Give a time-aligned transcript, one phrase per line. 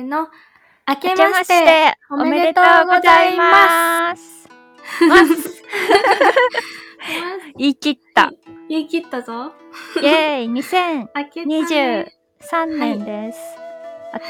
[0.00, 0.28] ーの。
[0.88, 4.48] 明けままししてて、おおめでとうごございまます。
[7.58, 8.32] 言い切った。
[8.68, 9.52] 言い切ったぞ。
[9.96, 11.42] イェーイ、 2023明け
[12.48, 13.40] たね年です。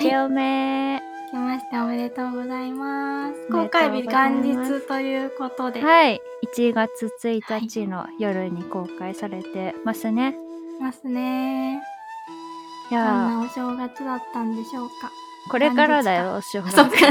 [0.02, 1.00] 明けおめ。
[1.32, 3.48] 明けましておめでとうございます。
[3.48, 6.20] 公開日元日ということで、はい、
[6.54, 10.36] 1月1日の夜に公開されてますね。
[10.80, 11.80] ますね。
[12.90, 15.27] いどんやなお正月だったんでしょうか。
[15.46, 17.06] ー、これからだよ、お正そっか月。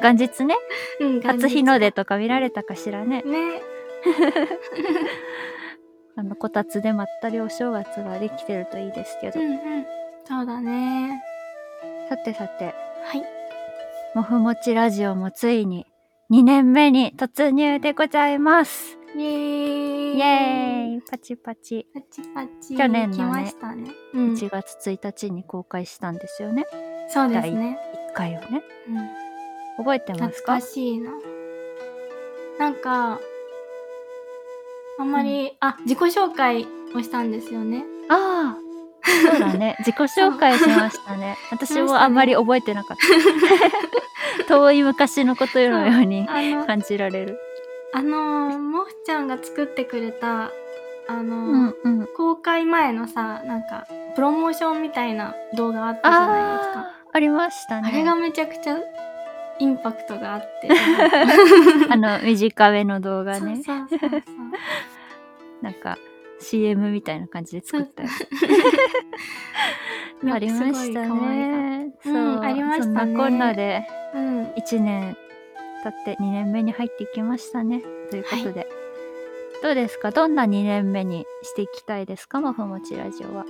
[0.02, 0.56] 元日ね、
[1.00, 1.86] うん、初日ので。
[1.86, 3.22] 出とか見られたかしらね。
[3.22, 3.62] ね。
[6.16, 9.50] あの、こたつでまったりお正月ができてるといいですけどうん。
[9.50, 9.60] うん。
[10.24, 11.22] そうだね。
[12.08, 12.74] さてさて、
[13.04, 13.24] はい。
[14.14, 15.86] もふもちラジオもついに
[16.30, 18.99] 2年目に突入でございます。
[19.16, 20.18] イエーイ。
[20.18, 21.86] イエーイパチパチ。
[21.94, 22.76] パチパチ。
[22.76, 23.52] 去年のねね。
[24.14, 24.32] うん。
[24.34, 26.64] 1月1日に公開したんですよね。
[27.08, 27.78] そうですね。
[28.12, 28.62] 1回をね。
[28.88, 29.08] うん。
[29.78, 30.56] 覚えてますか？
[30.56, 31.12] 懐かしいな。
[32.58, 33.18] なんか、
[34.98, 37.84] あんまり、あ、自己紹介をしたんですよね。
[38.10, 39.76] ああ、そうだね。
[39.80, 41.38] 自己紹介しましたね。
[41.50, 42.96] 私もあんまり覚えてなかっ
[44.38, 44.44] た。
[44.46, 47.38] 遠い昔のことのように感じられる。
[47.92, 50.52] あの、もふちゃんが作ってくれた、
[51.08, 52.06] あの、うんうん。
[52.16, 56.90] 公開前のさ、なんか、プロモーションみたいな動画あったじゃないですか。
[57.12, 57.88] ありましたね。
[57.88, 58.78] あれがめちゃくちゃ
[59.58, 60.68] インパクトがあって。
[61.90, 63.62] あの、短めの動画ね。
[63.62, 64.20] そうそうそうそう。
[65.62, 65.98] なんか
[66.40, 68.08] CM みたいな感じで作ったよ。
[70.32, 71.92] ありましたね。
[72.02, 74.18] たうんありましたねそんなこんなでた。
[74.18, 74.44] うん。
[74.52, 75.16] 1年
[75.82, 77.82] 経って2年目に入ってきましたね。
[78.10, 78.68] ということで。
[79.62, 80.10] どうですか？
[80.10, 82.40] どんな2年目にしていきたいですか？
[82.40, 83.44] もふもちラジオは。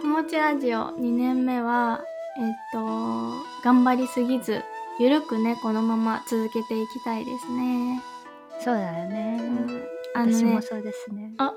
[0.00, 2.04] ふもちラジオ2年目は、
[2.38, 2.78] えっと、
[3.64, 4.62] 頑張りすぎず、
[5.00, 8.00] ゆるくね、このまま続けていきたいですね。
[8.60, 9.38] そうだよね。
[9.40, 9.66] うん。
[9.66, 9.72] ね、
[10.14, 11.32] 私もそうですね。
[11.38, 11.52] あ、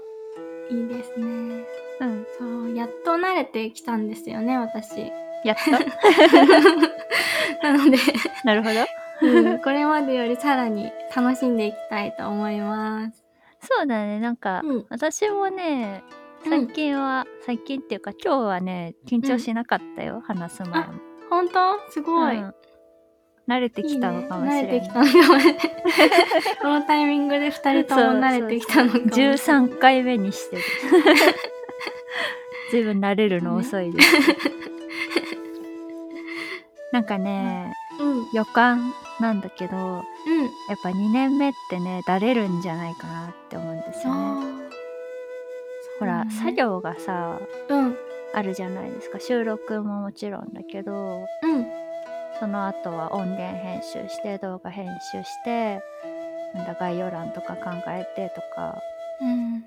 [0.72, 1.66] いいですね。
[2.00, 2.26] うん。
[2.40, 5.12] そう、やっと慣れてきたんですよね、私。
[5.44, 5.72] やった
[7.74, 7.98] なので、
[8.44, 8.76] なるほど。
[9.22, 13.24] うんこれまでよりさらに楽しんでいきたいと思います。
[13.62, 14.20] そうだね。
[14.20, 16.04] なんか、うん私もね、
[16.44, 20.24] 最近は、最近っていうか今日はね、緊張しなかったよ。
[20.26, 20.94] 話す前も。
[21.30, 21.80] 本当？
[21.92, 22.38] すごい。
[22.38, 22.54] うん
[23.48, 24.76] 慣れてきたのかもしれない。
[24.76, 25.62] いいね慣れてきたのかもしれない。
[26.62, 29.36] このタイミングで二人とも慣れてきたのかもしれない。
[29.36, 30.62] 13回目にしてる。
[32.72, 34.14] ずいぶん慣れるの遅いです。
[36.94, 38.20] なんかね、うん。
[38.20, 38.28] うん。
[38.34, 39.78] 予感なんだけど、
[40.70, 44.20] やっぱ2年目ってね、だれるんじゃないかなって思うんですよね。
[44.22, 44.42] あ
[46.00, 47.98] ほら、うん作業がさ、ーうん。
[48.34, 49.20] あるじゃないですか。
[49.20, 50.94] 収録ももちろんだけど、
[51.44, 51.66] うん。
[52.40, 55.82] その後は音源編集して、動画編集して、
[56.56, 58.80] なんだ概要欄とか考えてとか、
[59.22, 59.66] うん。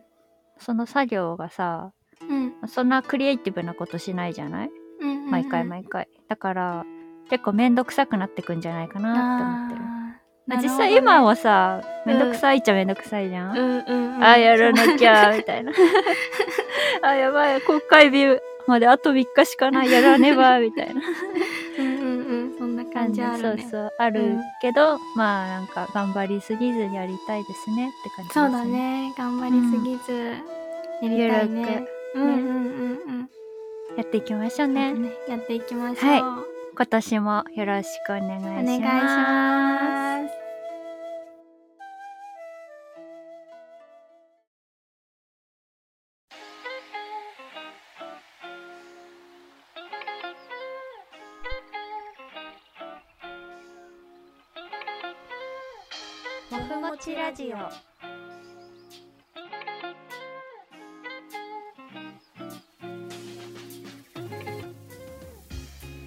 [0.59, 1.93] その作業がさ、
[2.29, 2.69] うん。
[2.69, 4.71] そんなクリエイティブなことしないじゃない？
[5.01, 5.31] うん。
[5.31, 6.09] 毎回毎回。
[6.29, 6.85] だから、
[7.31, 9.81] 結構めんどくさくなってくんじゃないかなって思ってる。
[9.81, 11.23] あー実際今。
[11.23, 13.57] はさ、めんどくさいっちゃめんどくさいじゃん。
[13.57, 14.25] うんうんうん。
[14.25, 15.73] あーやらなきゃ、みたいな。
[17.03, 21.01] あ、やばい、公開日まであと3日しかない、やらねば、みたいな
[21.79, 22.59] うんうんうん。
[22.59, 23.63] そんな感じあるね。
[23.63, 28.65] そうそう、あるけど、まあなんか頑張りすぎずやりたいですねって感じです、そうだ。
[28.65, 29.15] ね。
[29.17, 30.13] 頑張りすぎず、
[31.01, 31.87] やりたいね。
[32.15, 32.43] うんうんうんう
[33.13, 33.31] ん。
[33.97, 34.93] やっていきましょうね。
[34.93, 35.13] ね。
[35.29, 36.11] やっていきましょう。
[36.11, 36.17] は
[36.51, 38.65] い今年もよろしくお願いします。
[38.65, 40.35] 願いします。
[56.51, 57.94] もふもちラジオ。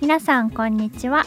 [0.07, 1.25] 皆さんこんにちは。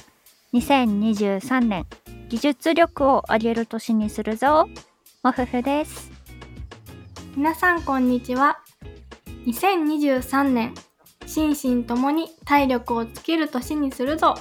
[0.55, 1.85] 2023年
[2.31, 4.71] 技術力を上げる年にするぞ。
[5.23, 6.11] もふふです。
[7.37, 8.61] 皆さんこんにちは。
[9.45, 10.75] 2023年、
[11.27, 14.35] 心身ともに体力をつける年にするぞ。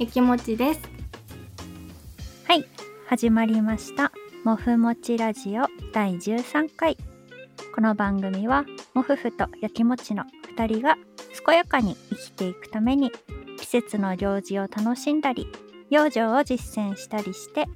[0.00, 0.80] やきもちです。
[2.48, 2.66] はい、
[3.06, 4.10] 始まりました。
[4.42, 6.96] もふもちラジオ第13回。
[7.76, 10.24] この番組は、もふふとやきもちの
[10.56, 10.96] 2人が
[11.46, 13.18] 健やかに生きていくために、季
[13.80, 15.46] 節の行事を楽しんだり、
[15.88, 17.66] 養生を実践したりして、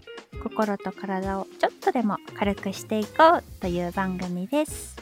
[0.43, 4.96] 心と体をちょっとでも軽くしていこうという番組です。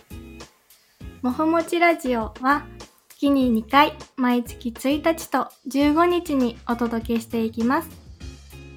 [1.23, 2.64] もふもちラジオは、
[3.08, 7.88] 月月に2回、毎月1日と15日にお届けしていきます。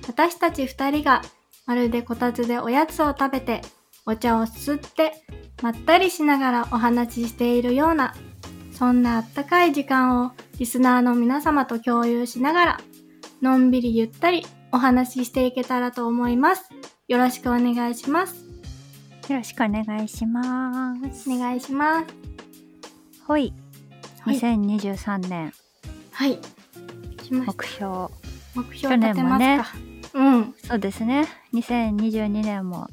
[0.07, 1.21] 私たち2人が
[1.65, 3.61] まるでこたつでおやつを食べて、
[4.05, 5.25] お茶をすすって、
[5.61, 8.15] まったりしながらお話ししているような、
[8.71, 12.77] そんなあったかい時間をリスナーの皆様と共有しながら、
[13.41, 16.69] のんびりゆったりお話ししていけたらと思います。
[17.07, 18.43] よろしくお願いします。
[19.29, 21.29] よろしくお願いします。
[21.29, 22.05] お願いします。
[23.27, 23.53] ほい。
[24.21, 24.39] はい。
[24.39, 25.53] 2023年
[26.11, 26.39] はい。
[27.29, 28.07] 目標。
[28.55, 29.77] 目標立てますか。
[30.15, 30.55] うん。
[30.63, 31.27] そうですね。
[31.53, 32.87] 2022年も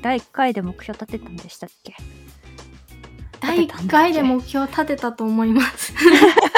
[0.00, 1.94] 第1回で目標立てたんでしたっけ？
[3.40, 5.92] 第1回で目標立てたと思います。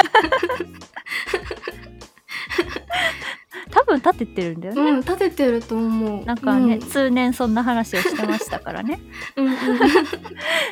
[3.71, 4.81] 多分立ててるんだよね。
[4.81, 6.25] うん、立ててると思う。
[6.25, 8.99] なんかね、うん、通年そんな話をしてましたからね。
[9.35, 9.55] うんうん。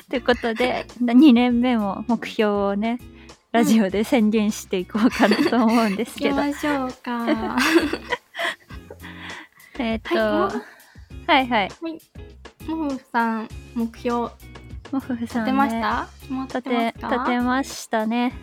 [0.09, 2.99] ということで2年目も目標をね
[3.51, 7.57] ラジオで宣言していこうかなと思うんですけ行きど、ましょうか。
[9.79, 10.51] えっ、と、は
[11.27, 11.71] はいはい
[12.67, 14.17] もふさん、目標
[14.91, 16.07] もふふさん、ね、立てました？
[17.15, 18.33] 立てましたね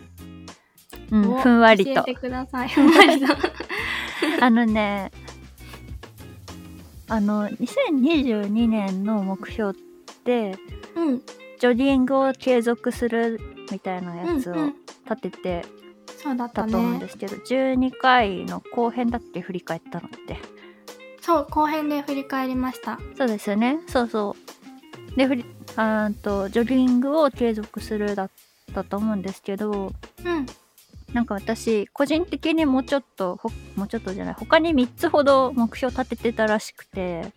[1.11, 2.03] うんおふんわりと。
[4.39, 5.11] あのね
[7.07, 9.75] あの2022年の目標っ
[10.23, 10.57] て
[10.95, 11.21] うん。
[11.59, 13.39] ジョギングを継続する
[13.71, 14.75] みたいなやつをうんうん
[15.07, 15.65] 立てて
[16.23, 17.11] そうだったたと思うんでね。
[17.11, 20.37] すけど、12回の後編だって振り返ったのって
[21.19, 22.99] そう、後編で振り返りました。
[23.17, 24.35] そうですよねそうそ
[25.13, 28.29] うで振りあとジョギングを継続するだっ
[28.73, 29.91] たと思うんですけど
[30.23, 30.45] うん。
[31.13, 37.33] なんか私個人的にもうちょっとほもうちょっとじゃない他に3つほど目標立ててたらしくて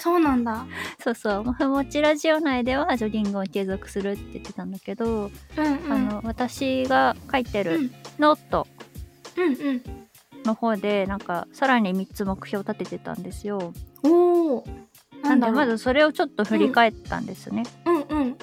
[0.00, 0.66] そうなんだ。
[1.02, 5.92] そうそうもふもちラジオ内ではジョギングを継続するって言ってたんだけど、うんうん。
[5.92, 8.66] あの私が書いてるうんノート
[9.36, 9.82] うん
[10.44, 13.72] の方でなんかさらに3つ目標立ててたんですよ
[14.02, 14.12] うん。
[14.12, 14.64] おお。
[15.22, 18.36] なんんだろうまずそれをちょっと振り返ったんですね、うんうん。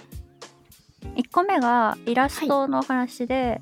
[1.15, 3.62] 1個目がイラストの話で、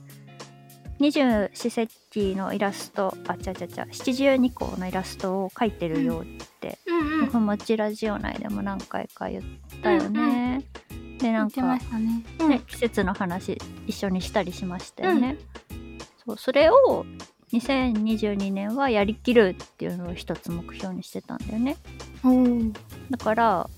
[1.03, 1.19] 二十
[1.53, 7.25] 四節気のイラストあちゃちゃちゃ七十二項のイラストを描いてるよって、うんうん。
[7.25, 9.43] ふもちラジオ内でも何回か言っ
[9.81, 10.63] たよね、
[11.19, 12.23] でなんか言ってま、したね。
[12.39, 12.49] うん。
[12.51, 15.35] ね、季節の話一緒にしたりしましたよね、
[16.25, 17.05] そうそれを
[17.51, 21.75] 2022年はやりきるっていうのを一つ目標にしてたんだよね。
[23.09, 23.69] だから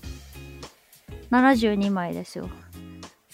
[1.32, 2.48] 72枚ですよ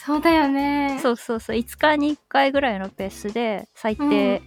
[0.04, 0.98] そうだよね。
[1.00, 1.56] そうそうそう。
[1.56, 4.42] 5日に1回ぐらいのペースで最低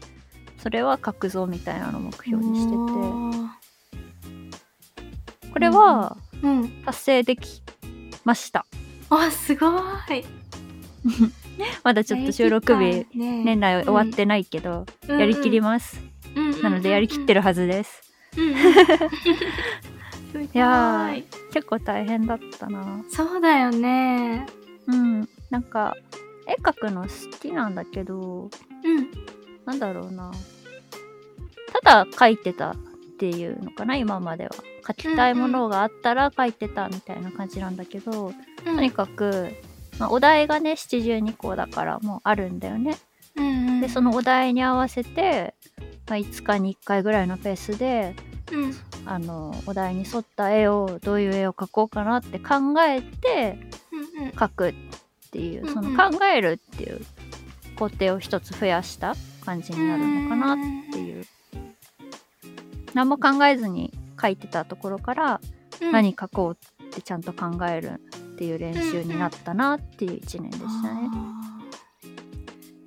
[0.57, 2.75] それは書くぞみたいなのを目標にしてて。
[5.53, 6.67] これはうん。
[6.85, 7.63] 達成でき
[8.25, 8.65] ました。
[9.09, 9.71] あ、すごい。
[11.83, 16.01] まだちょっと収録日年年内終わってないけど、やりきります、
[16.61, 17.39] なのでやりきってる。
[17.39, 18.01] るはずです。
[18.37, 18.53] うんい。
[20.53, 21.23] いやー
[21.53, 23.01] 結構大変だったな。
[23.09, 24.45] そうだよね。
[24.87, 25.95] うんなんか
[26.47, 28.49] 絵描くの好きなんだけど
[28.83, 29.09] うん。
[29.65, 30.33] なんだろうな
[31.81, 32.75] ただ描いてたっ
[33.17, 34.51] ていうのかな今までは
[34.83, 39.55] 描きたいものがあったら描いてたみたいな感じなんだけど、とにかく、
[39.97, 42.97] まあ、お題がね七十二項だからもうあるんだよね。
[43.35, 43.81] うんうん。
[43.81, 45.55] でそのお題に合わせて、
[46.07, 48.15] まあ、5日に1回ぐらいのペースで
[48.51, 48.73] うん。
[49.05, 53.57] あのお題に沿った絵をどういう絵を描こうかなって考えて
[54.17, 54.29] うんうん。
[54.31, 54.73] 描くっ
[55.35, 57.01] ていうその考えるっていう
[57.77, 60.57] 工程を一つ増やした感じになるのかなっ
[60.93, 61.25] ていう
[62.93, 65.41] 何も考えずに描いてたところから
[65.81, 67.99] うん何描こうってちゃんと考える
[68.35, 71.09] っていう練習になったなっていう1年でしたね。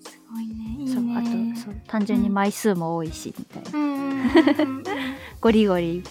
[0.01, 0.77] すごいね。
[0.79, 1.55] いいそうあね。
[1.55, 3.79] とそう単純に枚数も多いしみたいな。
[5.41, 6.03] ゴリゴリ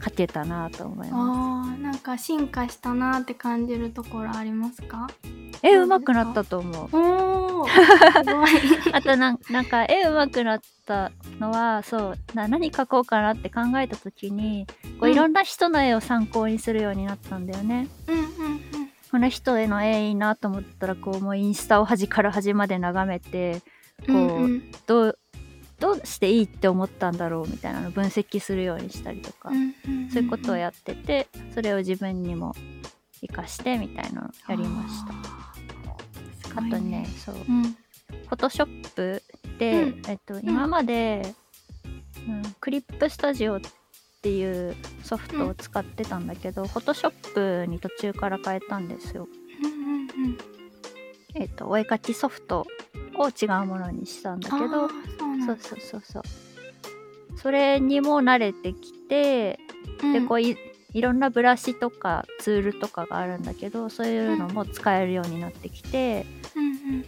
[0.00, 5.08] 描けたなと思いまああ、なんか進化したなって感じるところありますか？
[5.56, 5.66] す。
[5.66, 6.88] 絵うまくなったと思う。
[8.92, 11.10] あとなんなんか絵うまくなった
[11.40, 14.66] のはそうな何描こうかなって考えた時に
[15.00, 17.88] こううんいろんな人の絵を参考にするようになったんだよね。
[18.08, 18.26] うんうん
[19.10, 23.62] この人への絵いいなと思ったらこうもうインスタを端から端まで眺めて
[24.06, 24.28] うん。
[24.28, 25.18] こううんうんどう
[25.78, 32.54] どうしていいって思ったんだろうみたいなのを分析するようにしたりとか、うんうんんそういうことをやっててそれを自分にも
[33.20, 35.45] 活かしてみたいなのをやりました。
[36.60, 37.34] たあとね、そう。
[37.36, 37.62] うん。
[37.64, 39.22] フォトショップ
[39.58, 40.02] で、うん。
[40.08, 41.34] えっと、今まで、
[42.28, 43.60] うん、クリップスタジオっ
[44.22, 49.28] ていうソフトを使ってたんだけど、フォトショップに途中から変えたんですよ。
[49.62, 50.38] うんうん
[51.34, 52.66] えっと、お絵描きソフト
[53.14, 56.22] を違うものにしたんだけあどそうそうそうそう
[57.36, 59.58] それにも慣れてきて、
[60.00, 60.56] でこうい
[60.96, 66.24] いろんんなブラシとかツールとかがあるんだけどそういうのも使えるようになってきて、
[66.56, 67.04] うんうん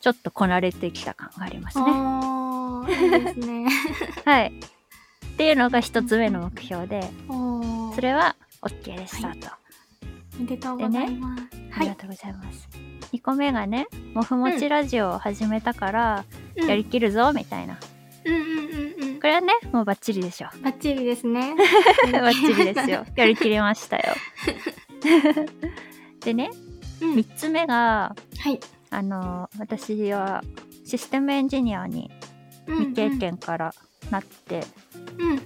[0.00, 3.04] ちょっとこなれてきた感がありますね。
[3.04, 3.66] いいですね
[4.26, 4.52] はい。
[4.52, 9.48] っていうのが一つ目の目標で、おーそれは OK でしたはいと。
[10.36, 12.68] おめでとうございます、はいありがとうございます。
[13.14, 16.24] 2個目がね、もふもちラジオを始めたから、
[16.56, 17.72] うんやりきるぞ、みたいな。
[17.72, 17.93] うん
[18.24, 20.48] うんうんうんこれはね、もうバッチリでしょ。
[20.62, 21.54] バッチリですね。
[22.12, 23.06] バッチリですよ。
[23.16, 24.14] やりきりましたよ。
[26.20, 26.50] でね、
[27.00, 27.14] うん。
[27.14, 28.60] 3つ目が、はい。
[28.90, 30.44] あの、私は
[30.84, 32.10] システムエンジニアに
[32.66, 33.74] 未経験から
[34.10, 34.62] なって、
[35.18, 35.30] うん。
[35.32, 35.42] うん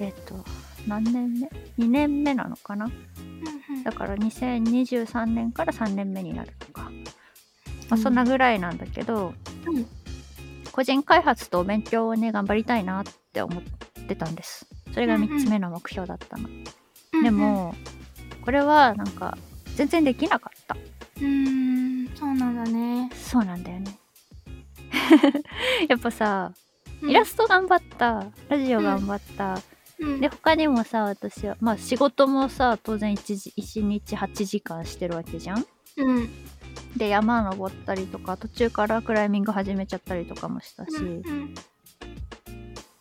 [0.00, 0.42] えっと、
[0.86, 2.86] 何年目 ?2 年目なのかな？
[2.86, 6.82] うんだから2023年から3年目になるのか。
[6.84, 6.90] ま
[7.90, 7.98] あ、うん。
[7.98, 9.34] そんなぐらいなんだけど、
[9.66, 9.86] うん
[10.78, 13.62] 個人開発とお勉強をね、頑張りたいなって思っ
[14.06, 14.64] てたんです。
[14.94, 16.48] それが3つ目の目標だったの。
[16.48, 16.52] う
[17.20, 17.74] んでも、
[18.44, 19.36] これはなんか、
[19.74, 20.76] 全然できなかった。
[21.16, 23.98] うーんそうなんだねそうなんだよね。
[25.90, 26.52] やっぱさ、
[27.02, 29.60] うんイラスト頑張った、ラジオ頑張った、
[29.98, 35.66] うんで、他にもさ、私は、まあ仕事もさ、当然 1, 時1日8時間してるわけじゃん
[35.96, 36.28] うん
[36.96, 41.54] で、山登ったりとか、途中からクライミング始めちゃったりとかもしたし、うん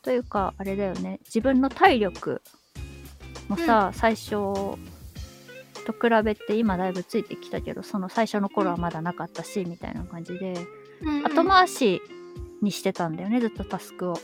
[0.03, 2.41] というか、あれだよね、自分の体力
[3.49, 4.77] もさ、最初と
[5.91, 10.53] 比べて今だいぶついてきたけど、その最初の頃はまだなかったし、みたいな感じで、
[11.01, 11.23] うん。
[11.25, 12.01] 後回し
[12.61, 14.19] にしてたんだよねずっとタスクを。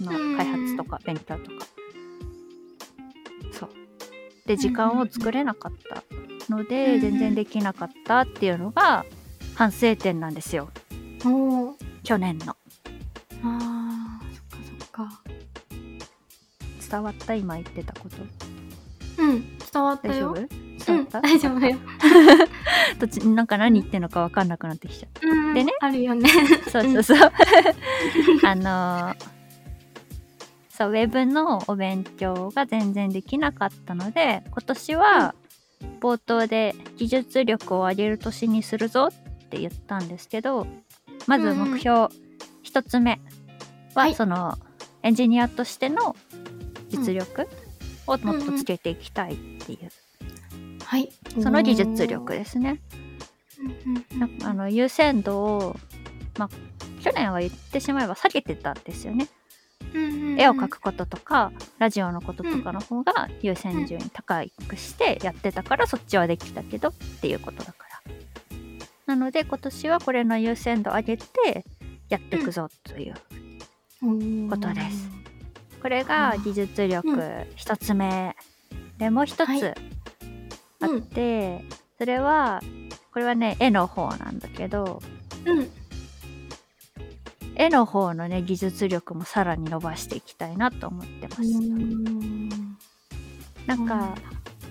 [0.00, 0.36] のうん。
[0.36, 1.66] 開発とか勉強とか。
[3.52, 3.70] そう。
[4.46, 5.96] で時間を作れなかった。
[5.96, 9.04] のでうん全然できなかったっていうのが
[9.54, 10.70] 反省点なんですよ。
[11.24, 11.74] おー。
[12.02, 12.56] 去年の。
[13.44, 15.22] あーそっかそっか。
[16.90, 17.34] 伝わった？
[17.34, 18.16] 今言ってたこと。
[19.22, 20.14] うん伝わったよ。
[20.14, 20.40] 大丈夫？
[20.40, 21.76] うん伝わった、大丈夫よ。
[22.98, 25.26] どっちなんか何言ってんのか分かんなくなってきちゃった。
[25.28, 25.72] うんでね。
[25.80, 26.28] あるよね。
[26.70, 27.32] そうそうそう。
[28.44, 29.16] あのー
[30.70, 35.34] そうウェブのお勉強が全然できなかったので今年は
[36.00, 40.66] 冒頭で技術力を上げる年にするぞって言ったんですけど
[41.26, 42.08] まず目標
[42.62, 43.20] 一つ目
[43.94, 44.14] は、はい。
[44.14, 44.56] その
[45.02, 46.16] エンジニアとしての
[46.88, 47.48] 実力
[48.06, 49.90] をもっとつけていきたいっていう、
[50.84, 51.10] はい。
[51.40, 52.80] その技術力ですね。
[54.44, 55.76] あの優先度を、
[56.38, 56.48] まあ、
[57.02, 59.28] 去年は言ってしまえば下げてたんですよね。
[60.38, 68.02] 絵を描くこととかラジオのこととかの方が優先順位高くしてやってたからそっちはできたけどっていうことだから。
[69.06, 71.64] なので今年はこれの優先度上げて
[72.08, 73.14] やっていくぞという
[74.48, 75.10] ことです。
[75.80, 78.36] これが技術う力一つ目。
[78.98, 79.60] でもう一はい。
[79.60, 79.74] つ
[80.80, 81.64] あって
[81.98, 82.60] それは
[83.12, 85.02] これはね絵の方なんだけど
[85.44, 85.70] うん
[87.54, 91.42] 絵の方のね技術力もさらに伸ばしていきたいなと思ってます。
[91.42, 92.48] うん。
[93.66, 94.14] なんか、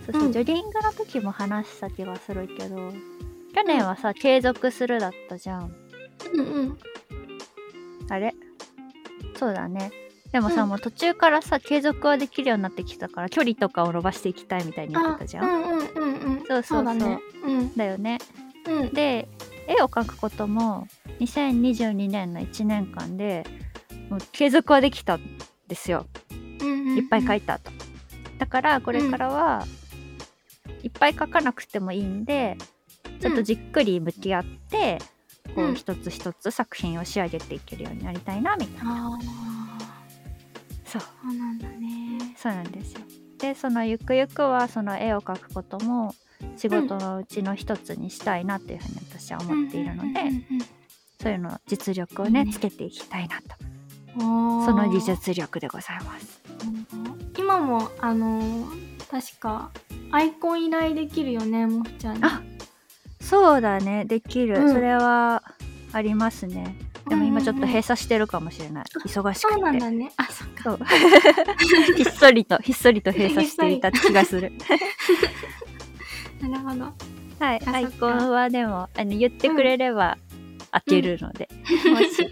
[0.05, 2.91] そうそう、うんジョギングの時も話した気がするけど、
[3.55, 5.75] 去年はさ、継続するだったじゃん。
[6.33, 6.77] うんうん。
[8.09, 8.33] あれ？
[9.37, 9.91] そうだね。
[10.31, 10.69] でもさ、うん。
[10.69, 15.45] もう途中からさ、継続はできるようになってきたから、距離とかを伸ばしていきたいみたいに言ってたじゃん。
[15.45, 16.43] あうんうんうんうん。
[16.45, 16.63] そうそう。
[16.63, 17.19] そうだね。
[17.45, 17.75] うん。
[17.75, 18.17] だよね。
[18.67, 18.89] うん。
[18.93, 19.27] で、
[19.67, 20.87] 絵を描くことも、
[21.19, 23.45] 2022年の1年間で、
[24.09, 25.21] もう継続はできたん
[25.67, 26.05] ですよ。
[26.61, 27.71] いっぱい描いいたと。
[28.37, 29.65] だからこれからは、
[30.83, 32.57] いっぱい描かなくてもいいんで、
[33.19, 34.97] ちょっとじっくり向き合って、
[35.55, 39.15] こううん一つ一つ作品を仕上げていけるようになりたいなみたいな。
[39.15, 39.19] あ
[40.85, 43.01] そう、あそうなんだねそうなんですよ。
[43.37, 46.15] で、そのゆくゆくはその絵を描くことも
[46.57, 50.19] 仕事のうちの一つにしたいなっていうふうに私は思っているので、
[51.21, 53.71] そういうの実力をね、つけていきたいなと。
[54.15, 56.41] その技術力でございます。
[57.37, 59.71] 今もあのー確か
[60.11, 62.41] アイコン依頼できるよねもふちゃんにあ
[63.19, 64.57] そうだね、できる。
[64.57, 65.43] うんそれは
[65.93, 66.75] ありますね。
[67.07, 68.85] でも今ちょっと閉鎖してるかもしれない。
[69.05, 69.85] 忙しそうなんくて。
[69.85, 70.79] だねあそっかそう
[71.95, 74.53] ひっそりと、ひっそりと閉鎖していた気がする。
[76.47, 76.85] なるほど
[77.39, 80.17] はい、あアイコンはでも、あの言ってくれれば
[80.71, 81.49] 開けるので、
[81.89, 82.29] もし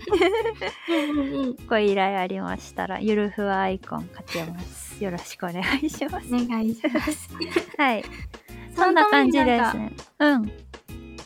[1.67, 5.03] ご依頼ありましたら、ゆるふわアイコンかけます。
[5.03, 6.27] よろしくお願いします。
[6.27, 7.29] お願いします
[7.77, 8.03] はい。
[8.75, 9.93] そんな感じですね。
[10.19, 10.51] うん。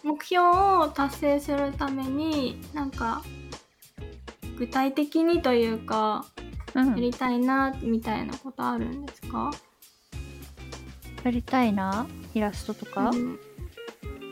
[0.03, 3.21] 目標を達成するためになんか
[4.57, 6.25] 具体的にというか
[6.73, 9.51] うんやりたいなみたいなことあるんですか、
[11.23, 13.11] やりたいなイラストとか、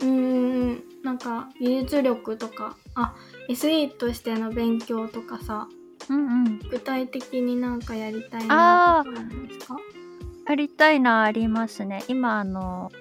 [0.01, 2.75] うん、んなんか技術力とか。
[2.95, 3.15] あ
[3.49, 5.67] SE としての勉強とかさ。
[6.09, 6.59] うん、うん。
[6.69, 9.77] 具体的になんかやりたいなとかですか？
[10.47, 12.03] やりたいなありますね。
[12.07, 12.91] 今あの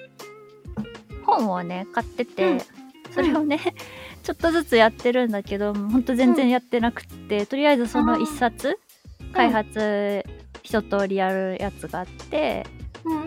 [1.24, 2.60] 本をね買ってて、うん。
[3.12, 3.58] それをね、
[4.22, 8.78] ちょっとずつやってるんだけどほんと全然やってなくって、とりあえずその一冊
[9.32, 10.24] 開発
[10.62, 12.64] 一通りやるやつがあって、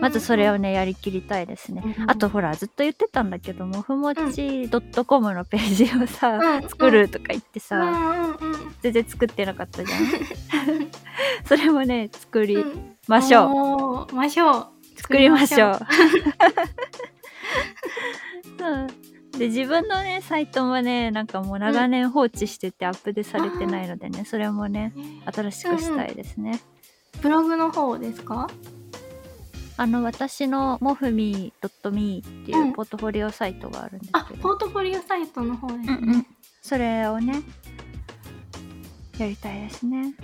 [0.00, 4.68] まずそれをねやりきりたいですね、うんあとほらずっと言ってたんだけどもふもち
[5.06, 8.74] .com のページをさ、うん作るとか言ってうさ、んうんうん。
[8.82, 10.00] 全然作ってなかったじゃん。
[11.46, 12.64] それもね作りう。
[12.66, 12.96] ん。
[13.08, 14.66] ましょう、ましょう。
[14.96, 15.80] 作りましょう。
[18.64, 18.86] うん。
[19.38, 24.92] で自分のねサイトもねなんかもう長年放置しててアップデされてないのでね、それもね
[25.32, 26.60] 新しくしたいですね、
[27.20, 28.46] ブログの方ですか？
[29.76, 31.52] あの私のもふみ
[31.90, 32.72] .me っていううん。
[32.72, 36.26] ポートフォリオサイトがあるんですあけど、ポートフォリオサイトの方ですね、うんうん。
[36.62, 37.42] それをね
[39.18, 40.14] やりたいですね。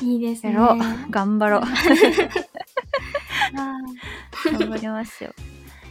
[0.00, 0.52] いいですね。
[0.52, 0.78] やろう。
[1.10, 1.62] 頑張ろう。
[3.56, 3.78] あ
[4.58, 5.32] 頑張りますよ。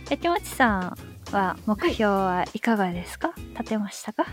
[0.10, 0.98] やきもちさん
[1.34, 4.24] は目標はいかがですか、立てましたか？
[4.24, 4.27] ー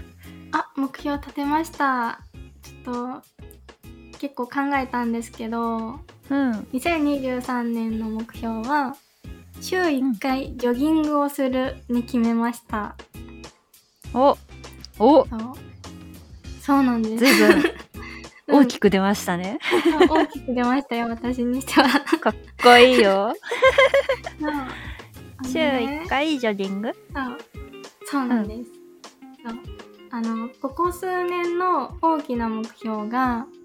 [0.57, 2.21] あ目標立てました。
[2.63, 3.23] ちょっと
[4.19, 5.99] 結構考えたんですけど
[6.31, 6.53] うん。
[6.73, 8.97] 2023年の目標は
[9.61, 12.97] 週1回ジョギングをするに決めました、
[14.13, 14.37] おお。
[14.99, 15.27] そう。
[16.61, 17.25] そうなんです。
[17.25, 17.63] ずいぶん
[18.47, 18.65] うん。
[18.65, 19.59] 大きく出ましたね。
[20.09, 22.01] そう大きく出ましたよ私にしては。
[22.19, 23.35] かっこいいよ。
[25.45, 26.93] 週1回ジョギング？
[27.15, 27.39] そう。
[28.07, 28.71] そうなんです、
[29.45, 29.59] そう。
[30.11, 33.64] あのここ数年の大きな目標がうん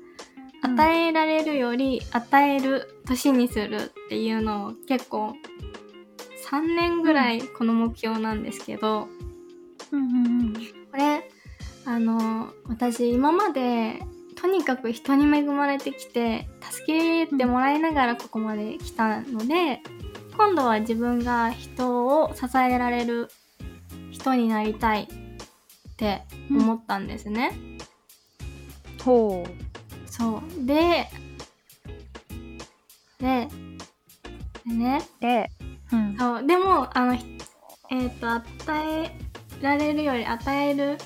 [0.61, 5.34] 与えられるより与える年にするっていうのを結構
[6.49, 9.07] 3年ぐらいこの目標なんですけど、
[9.91, 10.53] うんうん
[10.91, 11.29] これ
[11.86, 13.99] あの私今まで
[14.36, 19.81] とにかく人に恵まれてきて助けてもらいながらここまで来たので、
[20.38, 23.27] 今度は自分が人を支えられる
[24.12, 27.51] 人になりたいって思ったんですね。
[29.03, 29.45] ほ
[30.10, 31.08] そうで
[33.19, 33.48] で
[34.65, 35.22] でねう。
[35.22, 35.50] で、
[35.91, 36.17] うん。
[36.17, 37.26] そうでもあのひ
[37.91, 38.43] えっ、と与
[38.86, 39.12] え
[39.62, 40.98] られるより与える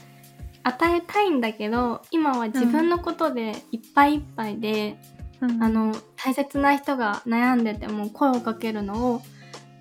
[0.64, 4.98] 与えたいんだけど今は自分のことでいっぱいいっぱいで、
[5.42, 9.22] うんあ、の大切な人が悩んでても声をかけるのを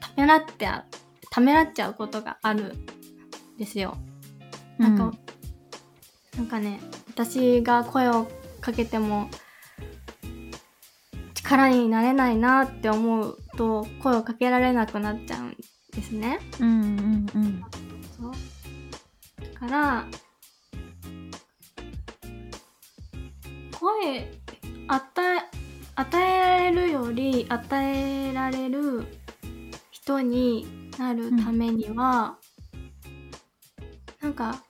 [0.01, 0.85] ためらってあ
[1.31, 2.87] ためらっちゃうことがあるん
[3.59, 3.97] ですよ。
[4.79, 5.13] なんか、
[6.37, 8.29] なんかね私が声を
[8.63, 9.29] かけても
[11.35, 15.57] 力になれないなって思うと声をかけられなくなっちゃうん
[15.95, 16.39] ですね。
[16.61, 17.63] うんうんうん。
[18.17, 18.33] そう
[19.53, 20.07] だから
[23.79, 24.31] 声
[24.89, 25.63] 与え
[25.95, 29.07] 与えられるより与えられる
[29.91, 32.39] 人になるためには、
[34.23, 34.63] なんか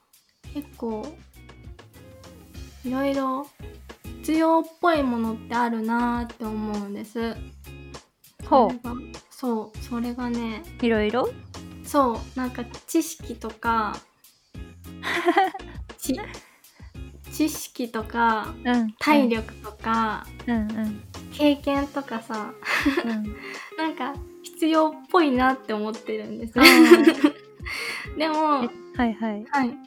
[0.53, 1.15] 結構
[2.83, 3.47] いろいろ
[4.23, 7.35] 必要っぽいものってあるなーって思うんです。
[8.45, 8.95] ほそれが
[9.29, 10.85] そうそれがねう。
[10.85, 11.29] いろいろ？
[11.83, 13.97] そうなんか知識とか
[15.99, 16.17] ち
[17.33, 18.93] 知識とかうん。
[18.99, 21.03] 体力とか、うんうん。
[21.33, 22.53] 経験とかさ
[23.03, 23.35] うん。
[23.77, 26.63] なんか必要っぽいなって思ってるんですあ
[28.17, 29.45] でもえはいはい。
[29.49, 29.77] はい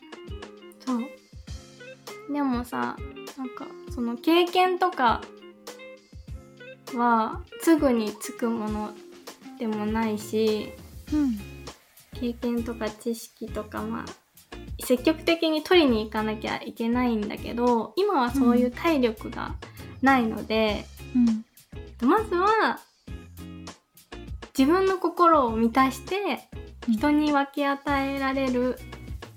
[0.84, 1.00] そう
[2.32, 2.96] でもさ
[3.36, 5.22] なんかその経験とか
[6.94, 8.90] はすぐにつくもの
[9.58, 10.72] でもないし
[11.12, 11.38] うん。
[12.18, 14.04] 経験とか知識とかまあ
[14.82, 19.56] 積極的に取りに行かなきゃいけないんだけど今はそういう体力が
[20.02, 20.84] ないので、
[21.14, 22.08] うん。
[22.08, 22.78] まずは
[24.56, 26.48] 自分の心を満たして
[26.88, 28.78] うん人に分け与えられる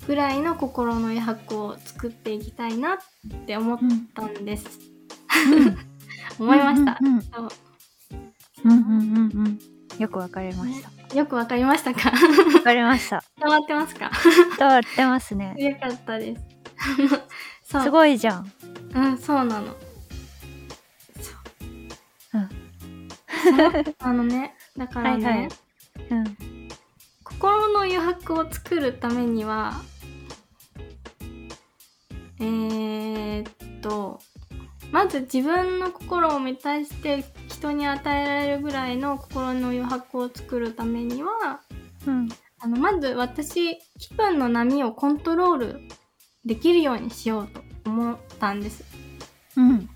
[0.09, 2.97] ぐらいの心の余白を作っていきたいなっ
[3.45, 3.79] て思っ
[4.15, 4.65] たんです、
[6.39, 7.49] 思いました、うんうんそう
[8.65, 8.79] うんう
[9.43, 9.59] ん。
[9.99, 11.15] よくわかりました。
[11.15, 12.09] よくわかりましたか？
[12.09, 13.23] わかりました。
[13.39, 14.09] 伝わってますか？
[14.57, 15.53] 伝わってますね。
[15.55, 16.35] よかったで
[17.63, 18.51] す すごいじゃん。
[18.95, 19.67] うん、そうなの。
[21.21, 21.33] そ
[22.33, 22.39] う。
[22.39, 22.49] うん
[23.99, 25.49] あのね、だからね、はいはい。
[26.09, 26.69] うん。
[27.23, 29.79] 心の余白を作るためには
[32.39, 34.19] えー、っと
[34.91, 41.61] まず自分の心を満たして人に与えられるぐらいの心の余白を作るためには
[42.07, 42.29] うん
[42.61, 45.81] あのまず私気分の波をコントロール
[46.45, 48.83] できるようにしようと思ったんです。
[49.55, 49.89] うんうん、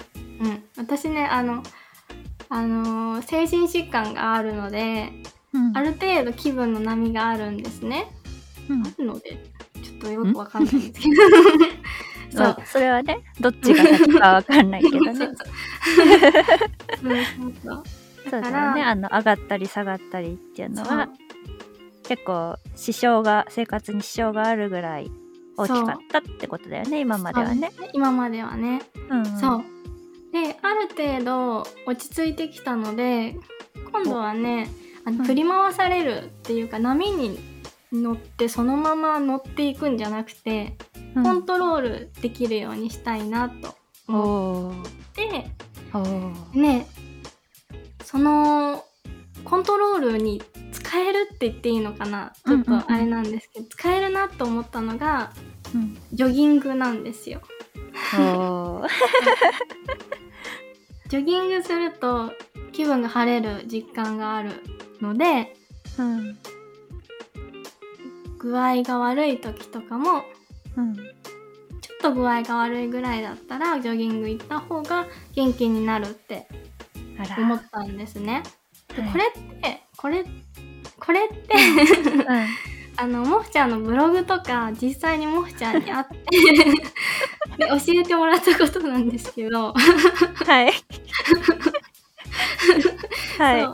[0.77, 1.63] 私ねあの
[2.49, 5.09] あのー精神疾患があるので
[5.53, 8.11] うんある程度気分の波があるんですね。
[8.69, 9.43] うんあるので
[9.81, 11.15] ちょっとよくわかんないんですけど。
[12.37, 15.13] そうそれはねどっちが先かわかんないけどね。
[15.15, 15.27] そうそう
[17.03, 17.49] う。
[17.49, 17.83] んそう
[18.29, 21.09] そうだねあの上がったり下がったりっていうのは
[22.03, 25.11] 結構支障が生活に支障があるぐらい
[25.57, 27.71] 大きかったってことだよね今まではね。
[27.93, 28.81] 今まではね。
[29.09, 29.63] うんそう。
[30.31, 33.35] で、ある程度落ち着いてきたので、
[33.91, 34.67] 今度はね、
[35.05, 35.25] あのうん。
[35.25, 37.37] 振り回されるっていうか、波に
[37.91, 43.75] 乗ってそのまま乗っていくんじゃなくて、うんコントロールできるようにしたいなと
[44.07, 44.75] 思っ
[45.13, 45.49] て、
[45.93, 46.59] おー。
[46.59, 46.87] ね、
[48.03, 48.83] その
[49.43, 52.33] コントロールに使えるって言っていいのかな？
[52.45, 55.31] ちょっうんうんうんとあれなんですけど、使えるなと思ったのが
[55.75, 55.97] うん。
[56.13, 57.41] ジョギングなんですよ。
[61.09, 62.31] ジョギングすると
[62.71, 64.63] 気分が晴れる実感がある
[64.99, 65.55] ので
[65.99, 66.37] うん。
[68.39, 70.23] 具合が悪い時とかも
[70.77, 70.95] うん。
[70.95, 71.07] ちょっ
[72.01, 76.47] と具合が悪いぐらいだったらジョギング行った方が元気になるって
[77.37, 78.43] 思ったんですね。
[78.95, 79.11] ではい。
[79.11, 79.31] これっ
[79.61, 80.25] てこれ
[80.99, 82.47] これってうん。
[82.95, 86.15] あのモフちゃんのブログとか実際にモフちゃんに会って
[87.57, 90.71] で教えてもらったことなんですけど、はい。
[93.39, 93.67] はい。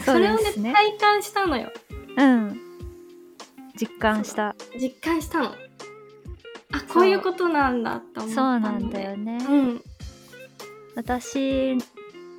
[0.00, 1.72] それをねね体感したのよ。
[2.16, 2.60] うん。
[3.74, 4.54] 実感した。
[4.78, 5.54] 実感したの
[6.72, 9.38] あこういうことなんだと思ったそうなんだよね。
[9.48, 9.82] うん。
[10.94, 11.76] 私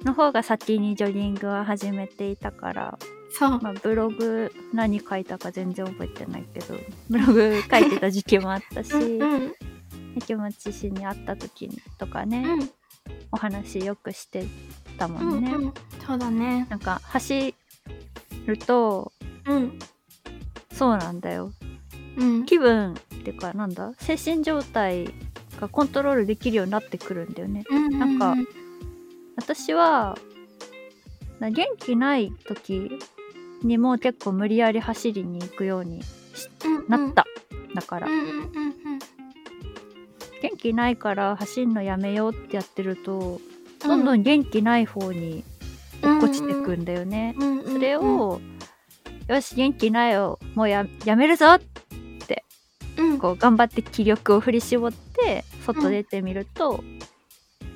[0.04, 3.00] の方が先にジョギングは始めていたから
[3.32, 6.76] そう、まあ、ブログ何書いたか全然覚えてないけど
[7.10, 9.56] ブログ書いてた時期もあったしうんうん。
[10.26, 12.70] 気持ちしに会った時にとかね、うん。
[13.32, 14.46] お話よくして
[14.98, 15.74] たもうんんね、うん。
[16.06, 16.68] そうだね。
[16.70, 17.56] なんか走
[18.46, 19.12] ると
[19.46, 19.80] うん。
[20.74, 21.52] そうなんだよ
[22.18, 22.46] うん。
[22.46, 23.94] 気分っていうかなんだ？
[24.00, 25.14] 精神状態
[25.60, 27.64] がコントロールできるようになってくるんだよね。
[27.70, 28.36] うんなんか
[29.36, 30.18] 私は
[31.40, 33.00] な元気ない時
[33.64, 36.02] にも結構無理やり走りに行くように
[36.88, 37.26] なった、
[37.74, 38.08] だから。
[38.08, 38.50] うんうんうんうん。
[40.42, 43.42] 元気ないから走んのやめようってやってると
[43.86, 45.44] どんどん元気ない方に
[46.02, 48.40] 落っこちてくんだよね、それを、
[49.28, 50.40] よし元気ないよ。
[50.56, 51.60] もうややめるぞうん
[53.20, 56.84] こう頑張って気力を振り絞って外出てみると、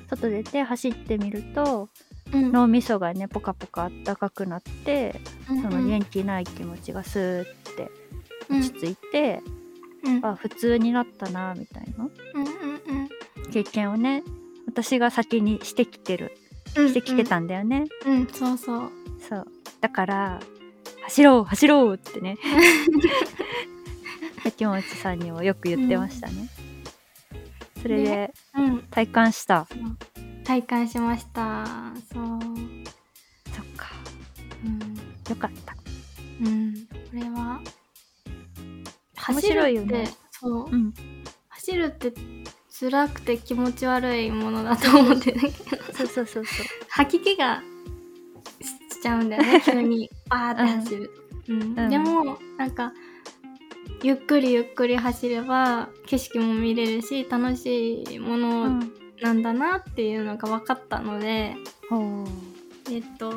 [0.08, 1.88] 外出て走ってみると
[2.32, 2.52] うん。
[2.52, 7.90] 脳みそがねポカポカあったかくなってうんその元気ない気持ちがスーって
[8.50, 9.40] 落ち着いて、
[10.04, 10.24] うん。
[10.24, 12.08] あ普通になったなみたいな。
[12.34, 13.08] うんうん
[13.52, 14.24] 経験をね
[14.66, 16.32] 私が先にしてきてる。
[16.76, 18.90] うんしてきてたんだよね、うんうんそうそう。
[19.20, 19.46] そう。
[19.80, 20.40] だから
[21.04, 22.36] 走ろう走ろうってね
[24.44, 26.48] 焼持さんにもよく言ってましたね、
[27.80, 28.78] それでうん。
[28.90, 29.66] 体感した、
[30.44, 31.64] 体感しました。
[32.12, 32.40] そう。
[33.54, 33.88] そっか。
[34.64, 34.80] うん。
[35.28, 35.74] よかった。
[36.42, 36.74] うん。
[36.74, 37.60] これは
[39.28, 40.04] 面白いよね。
[40.04, 40.68] 走るってそう。
[40.70, 40.94] うん。
[41.48, 42.12] 走るって
[42.78, 45.82] 辛くて気持ち悪いものだと思ってるけど。
[45.94, 46.66] そうそうそうそう。
[46.90, 47.62] 吐き気が
[48.90, 50.10] しちゃうんだよね急に。
[50.28, 51.10] バーって走る、
[51.48, 51.62] うん。
[51.62, 51.88] うん。
[51.88, 52.92] でもなんか
[54.04, 58.92] ゆっくりゆっくり走れば景色も見れるし楽しいもうのん。
[59.22, 61.56] なんだなっていうのが分かったので、
[61.90, 62.28] おー。
[62.92, 63.32] えっと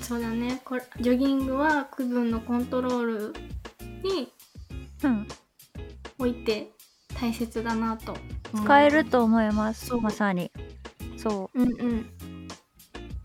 [0.00, 0.62] そうだね。
[0.64, 3.34] これジョギングは気分のコントロール
[4.02, 4.32] に
[5.04, 5.28] うん。
[6.18, 6.70] 置いて
[7.20, 8.12] 大切だなと
[8.54, 8.64] 思う。
[8.64, 9.94] 使えると思います。
[9.96, 10.50] まさに。
[11.18, 11.60] そう。
[11.60, 12.06] うんうん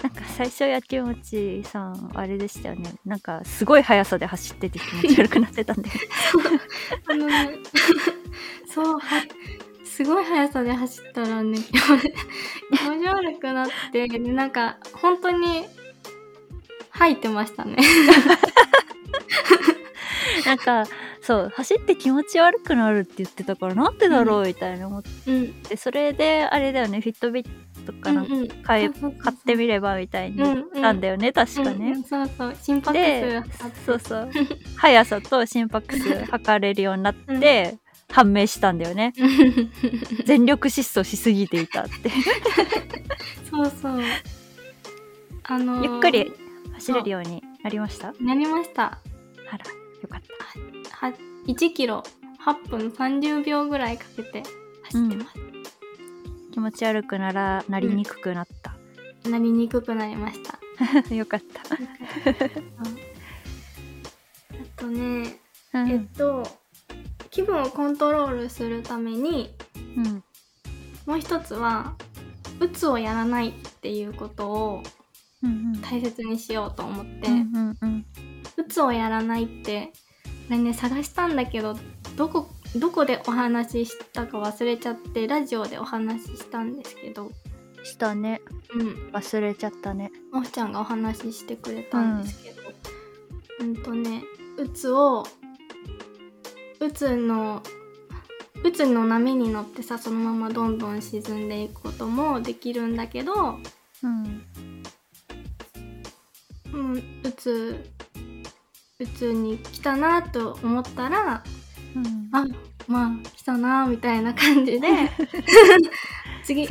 [0.03, 2.93] なんか最初やきもちさんあれでしたよね。
[3.05, 5.89] なんかすごい速さで走ってて気持ち悪くなってたんで。
[7.09, 7.57] あのね
[8.67, 9.23] そうは
[9.85, 15.65] すごい速さで走ったらね気持ち悪くなってでなんか本当に
[16.89, 17.77] 吐いてましたね。
[20.45, 20.83] なんか
[21.21, 25.53] そう走って気持ち悪くなるって言ってたからなんでだろうみたいな思っうん。
[25.53, 27.47] てそれであれだよねフィットビッ
[27.85, 28.47] トかな、うんうん。
[28.47, 28.91] 買っ
[29.45, 31.01] てみればみたいに言ったん。
[31.01, 32.03] だよね、確かうんうねん。
[32.03, 32.55] そうそう。
[32.61, 34.31] 心拍で数そうそう。
[34.77, 37.77] 速さと心拍数測れるようになって、
[38.11, 39.13] 判明したんだよね。
[40.25, 42.11] 全力疾走しすぎていたって。
[43.49, 44.01] そうそう。
[45.45, 46.31] あのーゆっくり
[46.73, 48.13] 走れるようになりました？
[48.21, 48.83] なりました。
[48.83, 49.65] あら
[50.01, 50.21] よかっ
[50.91, 51.07] た。
[51.07, 51.13] は
[51.47, 52.03] 1キロ
[52.45, 54.43] 8分30秒ぐらいかけて
[54.83, 55.39] 走ってます、
[56.53, 58.75] 気持ち悪くならなりにくくなった、
[59.27, 60.39] なりにくくなりまし
[61.09, 61.15] た。
[61.15, 61.77] よかった、あ
[64.77, 65.39] とね、
[65.73, 65.89] うん。
[65.89, 66.43] えっと
[67.31, 69.55] 気分をコントロールするために
[69.97, 70.23] うん。
[71.07, 71.95] もう一つは
[72.59, 74.83] 鬱をやらないっていうことを
[75.41, 75.81] うん。
[75.81, 78.05] 大切にしようと思って、うんうんうん。
[78.57, 79.91] 鬱をやらないって
[80.47, 81.75] これね探したんだけど
[82.15, 87.31] どこどこでお話ししたか忘れちゃってラジオでお話ししたんですけど。
[87.83, 88.41] したね。
[88.73, 89.11] うん。
[89.11, 90.11] 忘れちゃったね。
[90.31, 92.61] もふちゃんがお話ししてくれたんですけど。
[93.59, 93.75] うん。
[93.77, 94.23] とね
[94.57, 95.25] うつを
[96.79, 97.61] うつの
[98.63, 103.59] うつの波に乗ってさそのままどんどん沈んでいくこともできるんだけど、
[104.03, 104.43] うん。
[106.73, 107.77] うん、うつ
[108.99, 111.43] うつに来たなと思ったら
[111.95, 112.29] うん。
[112.31, 112.45] あ
[112.87, 114.87] まあ来たなみたいな感じで。
[116.43, 116.67] 次。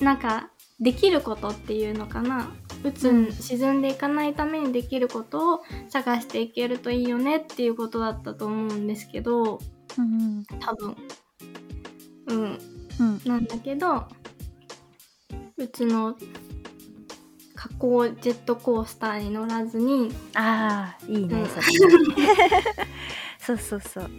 [0.00, 0.50] なんか
[0.80, 2.52] できることっていうのかな。
[2.84, 3.32] うつ、うん。
[3.32, 9.58] 沈んでいかないためにできることを探していけるといいよねっていうことだったと思うんですけど。
[9.98, 10.96] うん多分。
[12.26, 12.58] うん。
[13.00, 13.20] うん。
[13.24, 14.06] なんだけど
[15.56, 16.16] うつの
[17.56, 21.46] 加工ジェットコースターに乗らずに、ああいいねうん。
[21.48, 21.64] それ
[23.48, 24.10] そうそうそう。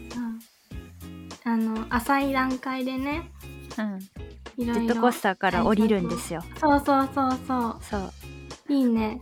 [1.44, 3.30] あの浅い段階でね
[3.78, 4.00] うん。
[4.63, 4.82] いろいろ。
[4.82, 6.42] ジェットコースターから降りるんですよ。
[6.60, 8.12] そうそうそうそそう。
[8.70, 9.22] ういいね。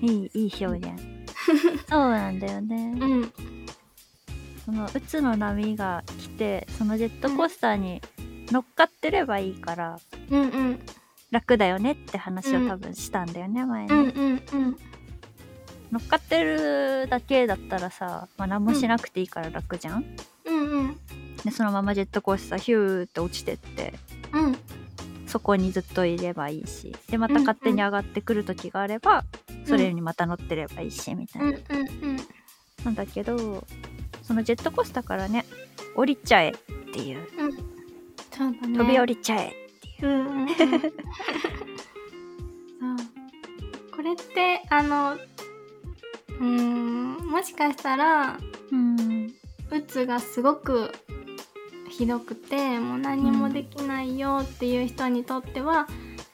[0.00, 1.00] いいいい表現。
[1.88, 2.94] そうなんだよね。
[3.00, 3.32] うん。
[4.64, 8.00] そのうつの波が来てそのジェットコースターに
[8.52, 9.98] 乗っかってればいいから
[10.30, 10.80] うんうん。
[11.32, 14.76] 楽だよねって話を多分したんだよね、前に、うんうんうん
[15.96, 20.04] 乗っかってるだけだったらさ、まあ、何もしなくていいから楽じゃん、
[20.44, 20.96] うんうん。
[21.42, 23.94] でそのままジェットコースターヒューって落ちてって
[24.34, 24.58] うん。
[25.26, 26.94] そこにずっといればいいし。
[27.08, 29.24] でまた勝手に上がってくる時があれば、
[29.66, 32.16] それにまた乗ってればいいしみたいな、うんうんうん。
[32.84, 33.64] なんだけど
[34.22, 35.44] そのジェットコースターからね
[35.96, 36.54] 降りちゃえっ
[36.92, 37.26] ていう。
[37.38, 37.52] うん。
[37.56, 37.62] そう
[38.38, 38.78] だね。
[38.78, 40.48] 飛び降りちゃえっていう、うんうんうん。
[40.54, 40.68] そう。
[43.96, 45.18] これってあの
[46.40, 48.38] うーんもしかしたら
[48.72, 49.32] うん
[49.70, 50.92] うつがすごく
[51.88, 55.86] ひどくてもう何もできないよっていう人にとっては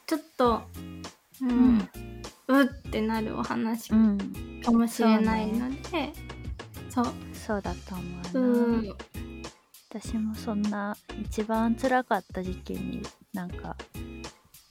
[0.06, 0.62] ちょっと
[1.40, 1.88] う、うんん
[2.48, 4.18] うってなるお話うん。
[4.64, 6.12] かもしれないので
[6.88, 8.02] そう,、そうだと思
[8.34, 8.94] ううな、
[9.90, 13.76] 私もそんな一番辛かった時期になんか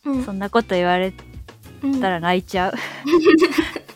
[0.05, 0.23] うん。
[0.23, 1.13] そんなこと言われ
[1.83, 2.73] うんたら泣いちゃう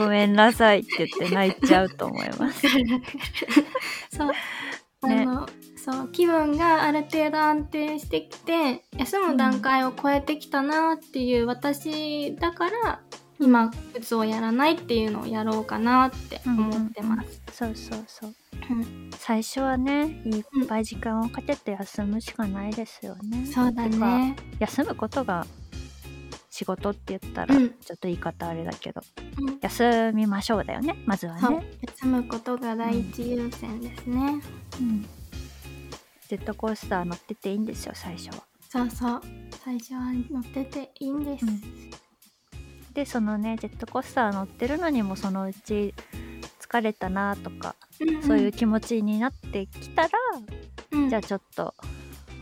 [0.00, 2.66] ごめんなさいって言って泣いちゃうと思います。
[4.10, 4.30] そう。
[5.02, 5.26] あね。
[5.26, 13.00] の、そう気分がある程度安定してきて休む段階を超えてきたなっていう私だから、
[13.38, 17.42] 今うつをやらないっていうのをやろうかなって思ってます。
[17.52, 18.34] そうそうそう。
[18.70, 19.10] うん。
[19.18, 24.34] 最初はねいっぱい時間をかけて休むしかないですよね、そうだね。
[24.60, 25.46] 休むことが
[26.60, 27.70] 仕事って言ったらうん。
[27.70, 29.00] ちょっと言い方あれだけど、
[29.40, 29.58] うん。
[29.62, 31.52] 休みましょうだよねまずはそう。
[31.52, 34.42] ね、休むことが第一優先ですね。
[34.78, 35.02] うん。
[36.28, 38.44] ジェットコースター乗ってていいんですよ最初は。
[38.68, 39.22] そうそう。
[39.64, 41.46] 最初は乗ってていいんです。
[41.46, 41.60] うん。
[42.92, 45.94] でそのねジェットコースター乗ってるのにもそのうち
[46.60, 48.22] 疲れたなとか、うん。
[48.22, 50.10] そういう気持ちになってきたら、
[50.92, 51.74] うん、じゃあちょっと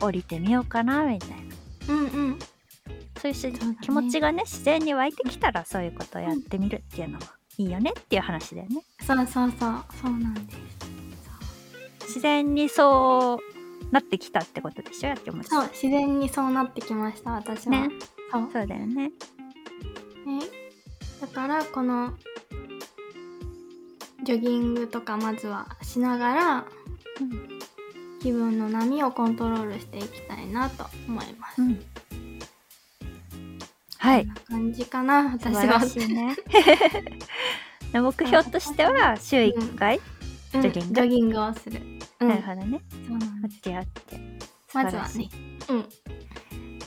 [0.01, 1.37] 降りてみようかなみたいな。
[1.89, 2.39] うんうん。
[3.19, 7.25] そういう気持ちがね自然に湧いてきたらそういうことをやってみるっていうのは
[7.59, 9.85] いいよねっていう話だよねそうそうそう。
[10.03, 10.59] そうなんです。
[12.07, 13.41] 自然にそ
[13.91, 15.09] うなってきたってことでしょ？
[15.09, 17.73] やきもちそう、自然にそうなってきました、私は。
[17.73, 17.91] ね
[18.33, 18.49] そう。
[18.53, 19.13] そうだよねね、
[21.21, 22.13] だからこの
[24.25, 26.65] ジョギングとかまずはしながら
[27.21, 27.59] うん
[28.21, 31.63] 気分の波をコントロールしていきたいなと思います。
[31.63, 31.81] うん
[33.99, 36.37] はい感じかな私はね
[37.93, 40.19] で目標としては週1回、うん
[40.51, 41.83] ジョギングジョギングをする。
[42.21, 44.19] うんなるほどねそうなんですオッケ
[44.73, 45.29] まずはね。
[45.69, 45.79] うん。
[45.81, 45.85] い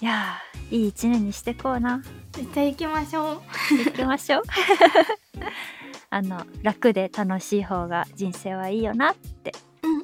[0.02, 3.42] やーいい一年にしてこうな絶対行きましょう。
[3.86, 4.42] 行きましょう
[6.10, 9.54] あの楽で楽しい方が人生はいいよなって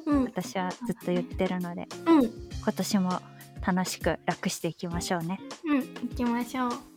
[0.06, 0.24] うんうん。
[0.26, 2.22] 私はずっと言ってるのでうん。
[2.62, 3.20] 今年も
[3.66, 5.80] 楽しく楽していきましょうねうん。
[5.80, 6.87] 行きましょう。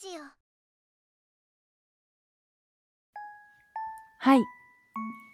[0.00, 0.20] ジオ
[4.20, 4.40] はい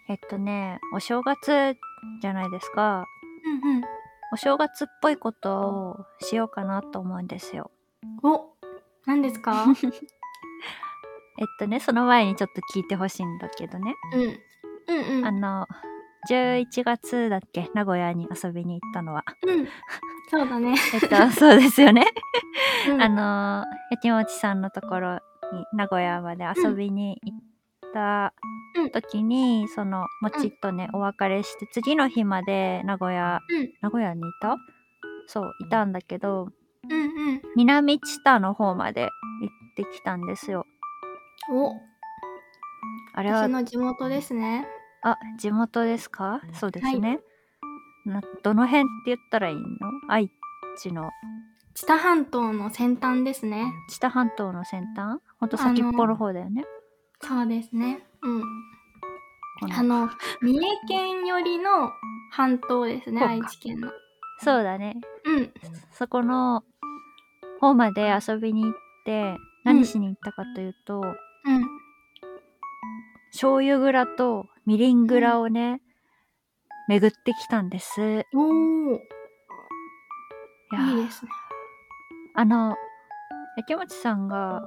[0.09, 1.75] えっとねお正月
[2.21, 3.05] じゃないですか
[3.63, 3.83] うんうん。
[4.33, 7.71] お正月っぽいことをしようかなと思うんですよ
[8.23, 8.53] お
[9.05, 9.65] 何ですか？
[11.39, 14.21] えっとねその前にちょっと聞いてほしいんだけどねうん。
[14.21, 15.25] うんうん。
[15.25, 15.67] あの
[16.29, 17.69] 11月だっけ？
[17.73, 19.67] 名古屋に遊びに行ったのはうん。
[20.29, 20.75] そうだね。
[20.93, 22.05] えっとそうですよね
[22.89, 25.19] うんあのやきもちさんのところに
[25.73, 27.39] 名古屋まで遊びに行っ
[27.93, 28.33] た
[28.75, 33.69] うん時に、そのもちっとね、お別れして次の日まで名古屋うん。
[33.81, 34.57] 名古屋にいた？
[35.27, 36.49] そういたんだけど
[36.89, 37.41] うんうん。
[37.55, 39.09] 南知多の方まで
[39.41, 40.65] 行ってきたんですよ
[41.51, 41.71] お
[43.13, 44.67] あれは私の地元ですね。
[45.03, 46.41] あ地元ですか？
[46.53, 47.19] そうですね、
[48.05, 49.63] などの辺って言ったらいいの？
[50.09, 50.29] 愛
[50.77, 51.09] 知の
[51.73, 53.71] 知多半島の先端ですね。
[53.89, 55.19] 知多半島の先端？
[55.39, 56.65] ほんと先っぽの方だよね
[57.21, 58.03] そうですね。
[58.21, 58.43] うん。
[59.71, 60.09] あの、
[60.41, 61.91] 三重県寄りの
[62.31, 63.91] 半島ですね、愛知県の。
[64.39, 65.51] そうだねうん。
[65.91, 66.63] そこの
[67.59, 68.73] 方まで遊びに行っ
[69.05, 71.13] て何しに行ったかというと、うん。
[73.31, 75.81] 醤油蔵とみりん蔵をね、
[76.89, 78.01] 巡ってきたんです。
[78.01, 78.99] いおー、
[80.73, 81.31] やーいいですね。
[82.35, 82.75] あの、
[83.55, 84.61] やきもちさんが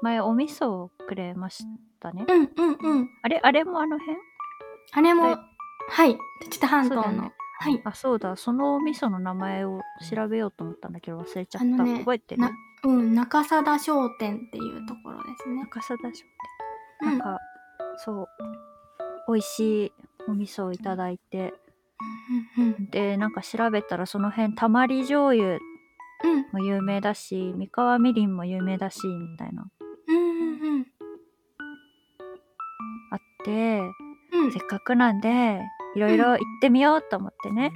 [0.00, 1.66] 前お味噌をくれまし
[2.00, 2.24] たね。
[2.26, 3.10] うんうんうん。
[3.20, 4.16] あれあれもあの辺？
[4.92, 5.36] あれもはい、
[5.90, 6.18] はい、
[6.48, 7.02] 知多半島の。
[7.02, 7.82] そうだよねはい。
[7.84, 8.36] あ、そうだ。
[8.36, 11.66] そのお味噌の名前を調べようと思ったんだけど忘れちゃった。
[11.66, 12.40] あのね覚えてる？
[12.40, 12.52] な
[12.84, 15.60] うん、中貞商店っていうところですね。
[15.60, 16.24] 中貞商
[17.02, 17.18] うん店。
[17.18, 17.38] なんか、
[17.98, 18.28] そう。
[19.28, 19.92] 美味しい
[20.28, 21.54] お味噌をいただいて、
[22.90, 25.58] で、なんか調べたらその辺、たまり醤油
[26.24, 26.46] うん。
[26.52, 29.66] も有名だし、三河みりんも有名だし、みたいな。
[33.10, 33.80] あって、
[34.32, 35.60] うんせっかくなんで、
[35.94, 37.72] いろいろ行ってみようと思ってね。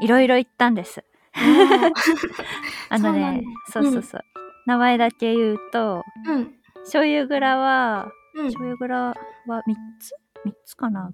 [0.00, 1.04] いろいろ行ったんです。
[2.88, 4.20] あのねだ、そうそうそう。
[4.66, 6.54] 名前だけ言うと、うん。
[6.80, 8.46] 醤油蔵は、うん。
[8.46, 9.14] 醤油蔵は
[9.48, 10.14] 3つ
[10.46, 11.12] ?3 つかな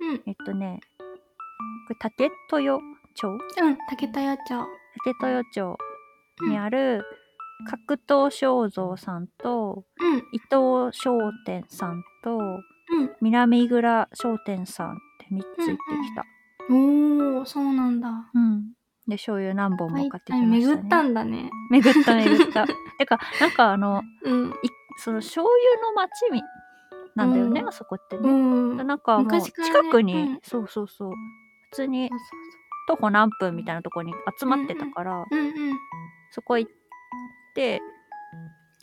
[0.00, 0.22] うん。
[0.26, 0.80] えっとね、
[1.88, 2.80] これ竹豊
[3.14, 3.28] 町？
[3.28, 3.78] うん。
[3.88, 4.66] 竹田屋町。
[5.04, 5.78] 竹豊町
[6.48, 7.04] にある
[7.68, 10.18] 格闘正蔵さんとうん。
[10.32, 13.10] 伊藤商店さんとうん。
[13.20, 15.76] 南蔵商店さんって3つ行って
[16.08, 16.24] きた。
[16.70, 18.30] おー、そうなんだ。
[18.34, 18.72] うん。
[19.08, 20.76] で、醤油何本もはい買ってきました、ね。
[20.76, 21.50] 巡ったんだね。
[21.70, 22.66] 巡った巡った。
[22.98, 24.50] てか、なんかあの、うん。
[24.50, 24.52] い
[24.98, 26.42] その醤油の町み
[27.16, 28.30] なんだよね、うんあそこってうね。
[28.30, 28.76] ん。
[28.76, 31.12] なんかもう近くに、うんそうそうそう。
[31.70, 32.10] 普通に
[32.88, 35.52] 徒歩何分みたいなところに集まってたから、そうんうん。
[36.30, 36.72] そこ行っ
[37.54, 37.80] て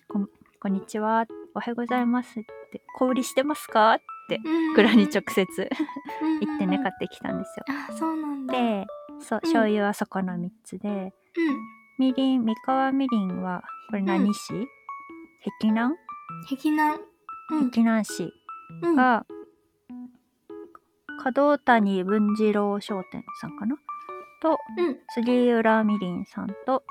[0.09, 0.27] こん、
[0.59, 3.97] こんにちは、おはようございますって、小売りしてますかっ
[4.29, 7.65] て、うん蔵に直接行ってね、買っってきたんですよ。
[7.69, 8.53] あ、そうなんだ。
[8.53, 8.85] で、
[9.19, 11.13] そう、うん醤油はそこの3つで、
[11.99, 14.53] みりん、三河みりんは、これ何市、
[15.61, 15.91] 碧南？
[15.91, 15.97] うん。
[16.47, 16.99] 碧南。
[17.53, 17.69] うん。
[17.71, 18.33] 碧南市
[18.81, 18.95] うん。
[18.95, 19.25] が、
[21.23, 23.77] 角谷文次郎商店さんかな？
[24.41, 24.97] と、うん。
[25.09, 26.83] 杉浦みりんさんと、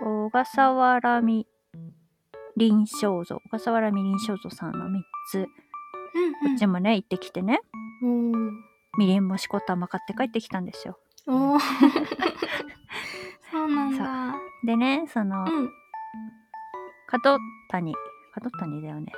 [0.00, 1.46] 小笠原み
[2.56, 5.50] りん正蔵、小笠原みりん正蔵さんの3つ、こ
[6.54, 7.60] っちもね、行ってきてね、
[8.02, 8.32] うん。
[8.98, 10.98] みりんもしこたま買って帰ってきたんですよ。
[11.26, 11.60] おー
[13.50, 14.34] そうなんだ。
[14.64, 15.70] でね、その、うん。
[17.06, 17.38] 角
[17.70, 17.94] 谷、
[18.34, 19.12] 角谷だよね。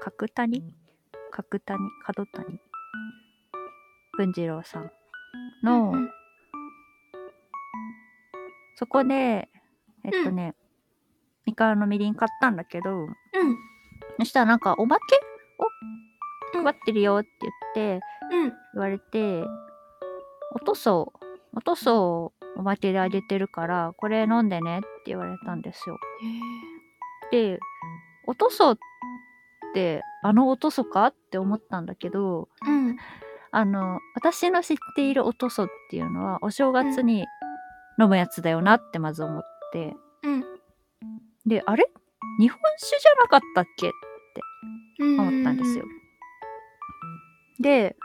[0.00, 0.62] 角谷？
[1.30, 2.60] 角谷、角谷？
[4.18, 4.90] 文次郎さん
[5.62, 6.10] の、うん
[8.80, 9.50] そこで、
[10.04, 10.54] えっとね、
[11.46, 13.10] 三河のみりん買ったんだけど、うん。
[14.20, 15.02] そしたらなんかおまけ
[16.54, 17.28] うんを配ってるよって
[17.74, 18.00] 言って
[18.30, 18.52] うん。
[18.74, 19.42] 言われて、
[20.54, 21.12] おとそ、
[21.52, 25.98] おとそをおまけであげてるから、これ飲んでねって言われたんですよ。
[27.32, 27.58] へで、
[28.28, 28.80] おとそって
[30.22, 32.96] あのおとそかって思ったんだけど、ーうん。
[33.50, 37.24] あの、私の知っているおとそっていうのは、お正月に
[37.98, 39.42] 飲むやつだよなってまず思っ
[39.72, 39.96] て。
[40.22, 40.44] うん。
[41.46, 41.90] で、あれ？
[42.40, 43.92] 日本酒じゃなかったっけ？
[44.98, 45.20] うん。
[45.20, 45.84] 思ったんですよ。
[47.60, 47.96] で、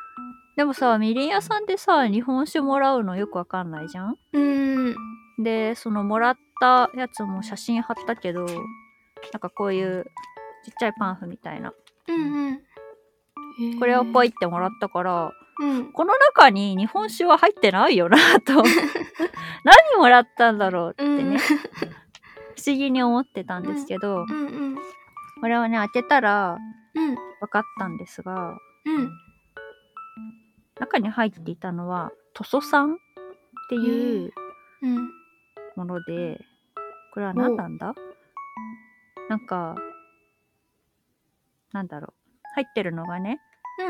[0.56, 4.18] でもさ、みりん屋さんでさ、日本酒もらうのよくわかんないじゃん？
[4.34, 4.96] うん。
[5.44, 10.06] で、そのもらったやつも写真貼ったけど、なんかこういう
[10.64, 11.74] ちっちゃいパンフみたいな。
[12.08, 12.60] うん
[13.60, 13.80] うん。
[13.80, 14.28] これをポい。
[14.28, 15.92] イってもらったから、うん。
[15.92, 18.54] この中に日本酒は入ってないよなと。
[19.64, 24.36] 何もらったんだろうってね、不思議に思ってたんですけど、うんう
[24.74, 24.78] ん。
[25.42, 26.58] これをね、開けたら
[26.96, 27.16] うん。
[27.16, 29.12] 分かったんですが、うん。
[30.80, 32.98] 中に入っていたのは、塗装酸っ
[33.70, 34.34] ていう
[34.82, 35.12] うん。
[35.76, 36.40] もので、
[37.14, 37.94] これは何なんだ？
[39.30, 39.76] なんか、
[41.74, 42.14] なんだろう。
[42.56, 43.40] 入ってるのがね、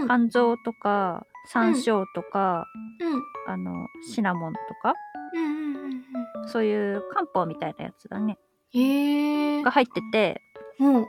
[0.01, 0.07] うん。
[0.07, 2.65] 肝臓とか、山椒とか、
[2.99, 3.23] うん。
[3.47, 4.93] あの、シナモンとか、
[5.34, 6.03] うんうんうん
[6.47, 8.38] そういう漢方みたいなやつだね。
[8.73, 8.81] うん。
[8.81, 9.63] へえ。
[9.63, 10.41] が入ってて、
[10.77, 11.07] もう。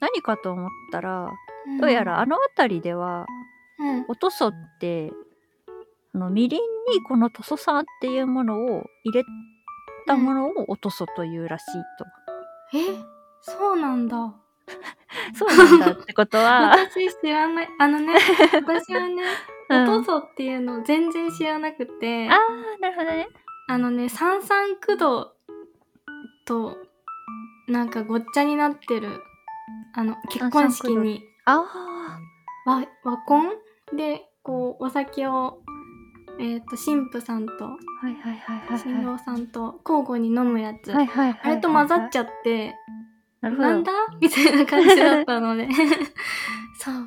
[0.00, 1.30] 何かと思ったら、
[1.80, 3.26] どうやらあの辺りでは、
[3.78, 4.04] うん。
[4.08, 5.12] おとそって、
[6.14, 6.60] あのみりん
[6.92, 9.24] にこの塗装酸っていうものを入れ
[10.06, 11.64] たものをおとそというらしい
[11.98, 12.78] と。
[12.78, 12.98] え、
[13.42, 14.34] そうなんだ。
[15.34, 17.68] そうなんだってことは、私知らない。
[17.78, 18.14] あのね、
[18.52, 19.22] 私はね、
[19.68, 23.28] うんおとそっていうの全然知らなくて、あー、なるほどね。
[23.68, 25.32] あのね、三三九度
[26.44, 26.76] と、
[27.66, 29.20] なんかごっちゃになってる、
[29.94, 31.64] あの、結婚式に、あ
[32.64, 33.54] 和、和婚？
[33.92, 35.58] で、こう、お酒を、
[36.38, 37.76] えっ、と、神父さんと、ー、は
[38.10, 40.92] いはいはいはい新は郎さんと交互に飲むやつ。
[40.92, 40.94] い。
[40.94, 41.40] はいはいはい。
[41.42, 42.74] あれと混ざっちゃゃって、
[43.40, 43.68] なるほど。
[43.68, 45.68] なんだみたいな感じだったので。
[46.78, 47.06] そう。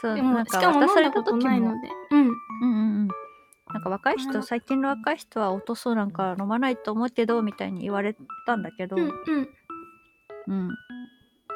[0.00, 1.90] そう、でも、なんかしかもされんだことないので。
[2.10, 2.18] うん。
[2.18, 2.68] うんうんう
[3.04, 3.08] ん。
[3.72, 8.16] なんか若い人、あ最近の若い人はおとそなんか飲まないと思うけど、みたいに言われ
[8.46, 9.48] たんだけど、うんうん。
[10.46, 10.68] うん。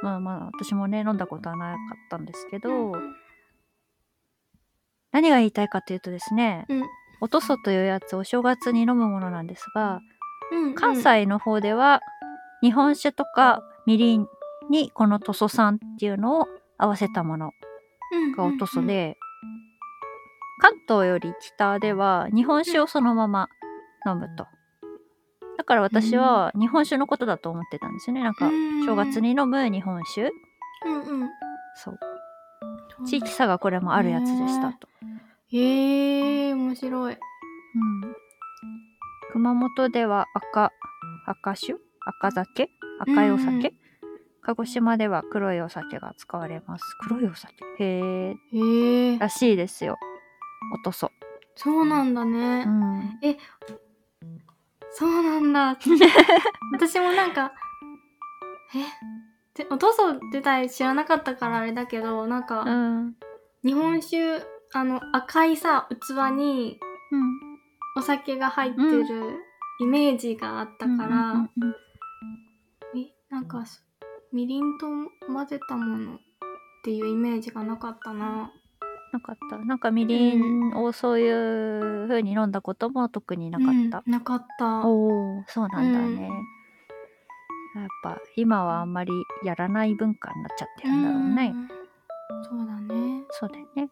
[0.02, 1.78] まあまあ、私もね、飲んだことはなかっ
[2.10, 3.16] たんですけど、うん
[5.12, 6.82] 何が言いたいかというとですね、うん
[7.20, 10.00] おとそというやつお正月に飲むものなんですが、
[10.50, 10.74] うん。
[10.74, 12.00] 関西の方では
[12.62, 14.26] 日本酒とかみりん
[14.70, 17.52] にこの塗装酸っていうのを合わせたもの
[18.36, 19.16] がおとそで、
[20.60, 23.48] 関東より北では日本酒をそのまま
[24.06, 24.46] 飲むと。
[25.58, 28.22] だから私は日本酒のことだと思ってたんですよね。
[28.22, 30.32] なんか正月に飲む日本酒。
[30.86, 31.30] うんうん。
[31.76, 31.98] そう。
[33.06, 34.88] 地域差がこれもあるやつでしたと。
[35.48, 37.14] へえー、面白い。
[37.14, 37.20] うん。
[39.32, 40.72] 熊本では赤、
[41.26, 41.74] 赤酒？
[42.04, 42.70] 赤酒？
[43.02, 43.72] 赤いお酒、うんうん
[44.44, 46.84] 鹿児島では黒いお酒が使われます。
[47.00, 47.54] 黒いお酒？
[47.78, 49.96] へえ、らしいですよ。
[50.74, 51.12] おとそ。
[51.54, 52.64] そうなんだうね。
[52.64, 53.20] ん。
[54.90, 55.78] そうなんだ。
[56.74, 57.52] 私もなんか、
[58.74, 59.62] え？
[59.62, 63.14] でお父さん自体知らなかったからあれだけど、なんか、うん。
[63.64, 64.42] 日本酒、
[64.72, 66.80] あの、赤いさ、器に
[67.12, 67.38] うん。
[67.94, 69.04] お酒が入ってる
[69.78, 71.74] イメージがあったから、うんうんうんえ、
[73.32, 73.64] なんか、
[74.30, 74.86] みりんと
[75.26, 76.18] 混ぜたものっ
[76.84, 78.52] ていうイメージがなかったな。
[79.10, 79.56] なかった？
[79.58, 84.02] なんかみりんをそういう風に飲んだことも特になかった？
[84.06, 84.86] うんなかった。
[84.86, 86.28] おお、そうなんだね。
[87.74, 89.12] やっぱ今はあんまり
[89.42, 91.48] やらない文化になっちゃってるんだろうね。
[91.48, 91.68] ん
[92.44, 93.24] そうだね。
[93.30, 93.88] そうだよね。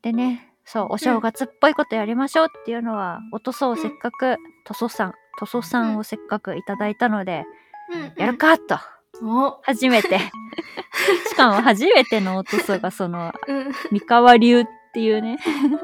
[0.00, 7.65] でね、そう、お正月っぽいことやりましょうっていうのは、おとそをせっかく、とそさん、とそさんをせっかくいただいたので、うん
[8.16, 8.78] やるかと、
[9.22, 10.18] お初めて。
[11.28, 13.72] しかも初めてのおとそがその、うん。
[13.90, 15.38] 三河流っていうね、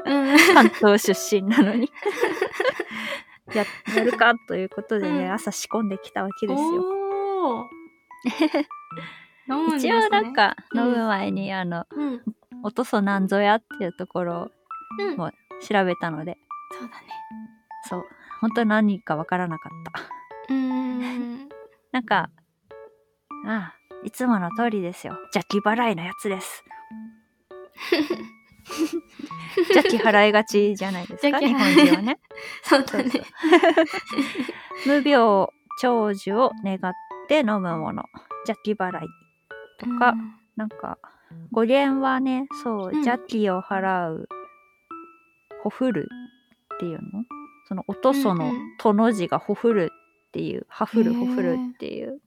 [0.05, 0.37] うん。
[0.53, 1.91] 関東出身なのに。
[3.53, 7.69] や、やるかということでね、うん朝仕込んできたわけですよ。
[9.77, 12.21] 一ね応なん、かうん飲む前に、あの、うん。
[12.63, 14.51] おとそなんぞやっていうところ
[15.17, 15.31] を
[15.61, 16.37] 調べたので、
[16.71, 17.07] そうだね。
[17.89, 18.05] そう。
[18.39, 19.71] 本当に何かわからなかっ
[20.47, 20.53] た。
[20.53, 21.49] うーん。
[21.93, 22.31] なんか、
[23.45, 25.13] ああ、いつもの通りですよ。
[25.35, 26.63] 邪気払いのやつです。
[29.75, 32.19] 邪気払いがちじゃないですか、日本人はね。
[32.65, 33.11] そうだね。
[34.87, 35.47] 無病
[35.79, 36.93] 長寿を願っ
[37.27, 38.05] て飲むもの。
[38.47, 39.07] 邪気払い
[39.77, 40.15] とか、
[40.55, 40.97] なんか、
[41.51, 44.27] 語源はね、そう、うん邪気を払う、
[45.61, 46.09] ほふる
[46.75, 47.23] っていうの？
[47.67, 49.91] その、おとそのうんうんとの字がほふる
[50.33, 52.19] っていう、はふるへーほふるっていう、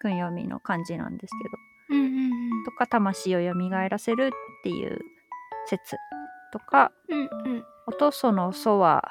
[0.00, 1.96] 訓読みの漢字なんですけど。
[1.96, 3.54] うんうんとか魂を蘇
[3.88, 4.98] らせるっていう
[5.66, 5.96] 説
[6.52, 7.18] とかうん。
[7.20, 7.64] うんうん。
[7.86, 9.08] おとその祖は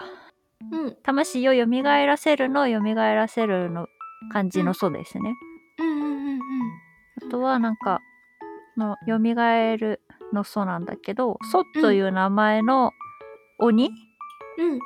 [0.72, 0.96] うん。
[1.02, 3.88] 魂を蘇らせるの蘇らせるの
[4.32, 5.36] 感じの蘇ですね。
[5.80, 6.40] うんうんうんうん。
[7.28, 8.02] あとはなんか、
[8.78, 9.18] の蘇
[9.78, 10.02] る
[10.34, 12.92] の蘇なんだけど、蘇という名前の
[13.60, 13.90] 鬼
[14.58, 14.80] うん。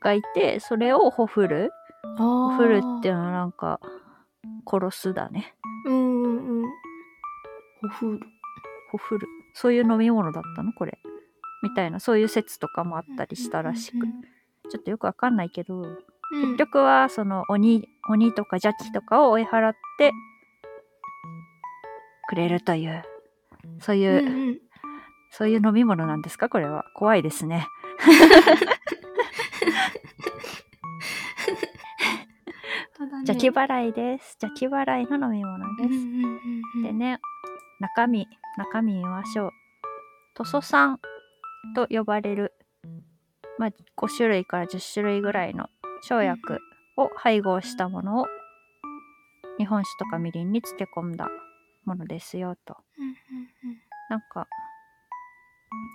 [0.00, 1.70] がいて、それをホフル。
[2.04, 2.24] ああ。
[2.24, 3.80] ホフルっていうのはなんか、
[4.70, 5.54] 殺すだね。
[5.86, 6.68] うんうんうん。
[7.82, 8.20] ホフル。
[8.92, 9.26] ホフル。
[9.54, 10.72] そういう飲み物だったの？
[10.72, 10.98] これ。
[11.62, 14.06] みたいな、そういう説とかもあったりしたらしく。
[14.70, 15.96] ちょっとよくわかんないけど、うん。
[16.42, 20.12] 結局はその鬼、鬼とか邪気とかを追い払って
[22.28, 23.02] くれるという、
[23.80, 24.58] そういう、うんうん。
[25.30, 26.48] そういう飲み物なんですか？
[26.48, 26.84] これは。
[26.94, 27.66] 怖いですね。
[33.28, 34.38] 邪気払いです。
[34.40, 36.82] 邪気払いの飲み物です。
[36.82, 37.18] でね、
[37.78, 38.26] 中身、
[38.56, 39.50] 中身見ましょう。
[40.32, 40.98] 塗装酸
[41.74, 42.54] と呼ばれる、
[43.58, 45.68] まあ、5種類から10種類ぐらいの
[46.08, 46.58] 生薬
[46.96, 48.26] を配合したものを
[49.58, 51.28] 日本酒とかみりんに漬け込んだ
[51.84, 52.78] ものですよと。
[54.08, 54.48] なんか、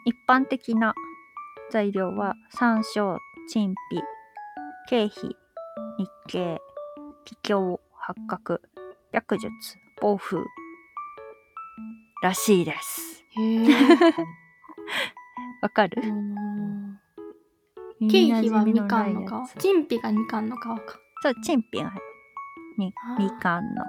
[0.05, 0.93] 一般的な
[1.71, 3.17] 材料は山椒、
[3.49, 4.03] 陳皮、
[4.87, 5.35] 経費、
[5.97, 6.61] 日経、
[7.25, 8.59] 気境、八角、
[9.11, 9.49] 薬術、
[10.01, 10.39] 暴風
[12.21, 13.23] らしいです。
[15.61, 16.01] わかる？
[16.03, 16.99] うん
[17.99, 19.25] 耳経費はみかんの皮。
[19.31, 20.75] ないやつ陳皮がみかんの皮か。
[21.21, 21.93] そう、陳皮が
[22.77, 23.87] にあーみかんの皮。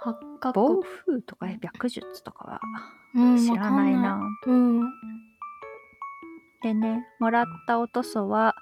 [0.00, 0.52] 八角。
[0.52, 2.60] 暴風とか薬術とかは
[3.14, 4.20] うん知らないな。。
[4.46, 4.80] うん。
[6.62, 8.54] でね、もらったおとそは、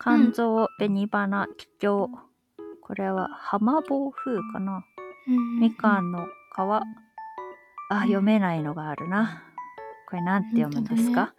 [0.00, 2.10] 肝臓、紅花、気境。
[2.80, 4.84] これは浜暴風かな。
[5.26, 6.60] うんみかんの皮。
[7.90, 9.42] あ、読めないのがあるな。
[10.08, 11.34] これなんて読むんですか、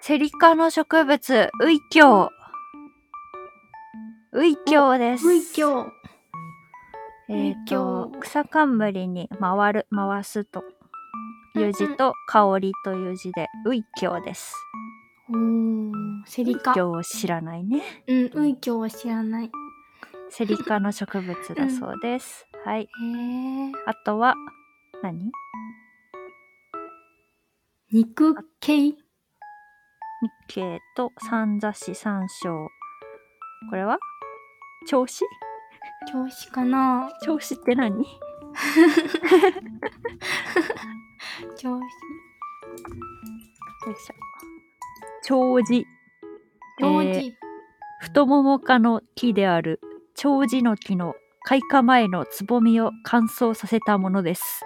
[0.00, 2.30] セリ科の植物、ウイキョウ。
[4.32, 5.26] ウイキョウです。
[5.26, 5.92] ウイキョウ。
[7.28, 10.64] えっ、ウイキョとウ、草冠に回る、回すと
[11.54, 14.54] いう字と、香りという字で、ウイキョウです。
[15.28, 15.36] おー、
[16.26, 16.70] セリカ。
[16.70, 17.82] ウイキョウを知らないね。
[18.06, 19.50] うん、ウイキョウは知らない。
[20.30, 22.46] セリ科の植物だそうです。
[22.64, 22.82] はい。
[22.82, 22.88] へえ。
[23.86, 24.34] あとは、
[25.02, 25.32] 何？
[27.92, 28.92] 肉系？
[28.92, 28.96] 日
[30.48, 32.68] 経と三座子山椒。
[33.70, 33.98] これは？
[34.86, 35.24] 調子？
[36.12, 37.10] 調子かな？
[37.24, 38.04] 調子って何？
[41.56, 41.80] 調子。
[41.80, 41.82] よ
[43.92, 44.14] いしょ。
[45.24, 45.84] 長寿。
[46.80, 47.36] 調えー子。
[48.00, 49.80] 太もも科の木である
[50.14, 51.14] 長寿の木の
[51.44, 54.64] 開花前のつぼみを乾燥させたものです。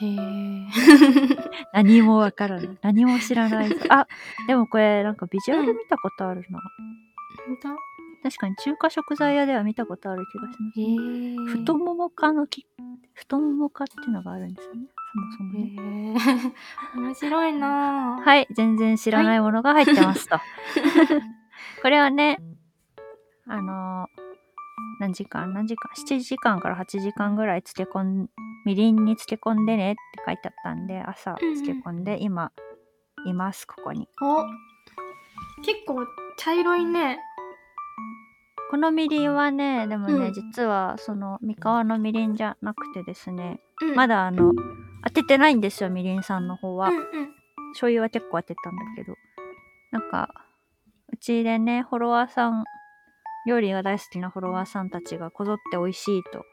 [0.00, 0.66] へえ。
[1.72, 2.78] 何もわからない。
[2.82, 3.76] 何も知らないぞ。
[3.88, 4.06] あ、
[4.46, 6.60] でもこれなんかビジュアル見たことあるな。
[8.22, 10.80] 確かに中華食材屋では見たことある気がします。
[10.80, 11.60] へえ。
[11.60, 12.66] 太もも科の木、
[13.14, 14.86] 太もも科っていうのがあるんですよね。
[15.12, 15.60] そもそもね。
[15.60, 16.98] へえ。
[16.98, 18.24] 面白いなぁ。
[18.24, 20.38] はい、全然知らないものが入ってますと。
[21.82, 22.38] これはね、
[23.46, 24.26] あのー
[24.98, 25.52] 何時間？
[25.52, 28.30] 何時間 ?7 時間から8時間ぐらい漬け込ん、
[28.64, 32.52] みりんに漬け込んでねって書いてあったんで、朝うんうん漬け込んで、今、
[33.26, 34.08] います、ここに。
[34.22, 34.44] お
[35.62, 36.06] 結構
[36.38, 37.18] 茶色いね。
[38.70, 44.52] このみりんはね、でもね、うん実は、その、三河のみりんじゃなくてですね、うん、まだあの、
[45.04, 46.88] 当ててないんですよ、みりんさんの方は。
[46.88, 47.02] うんうん。
[47.72, 49.14] 醤油は結構当てたんだけど。
[49.92, 50.28] なんか、
[51.12, 52.64] うちでね、フォロワーさん、
[53.46, 56.44] 料理が大好きなフォロワーさんたちがこぞって美味しいと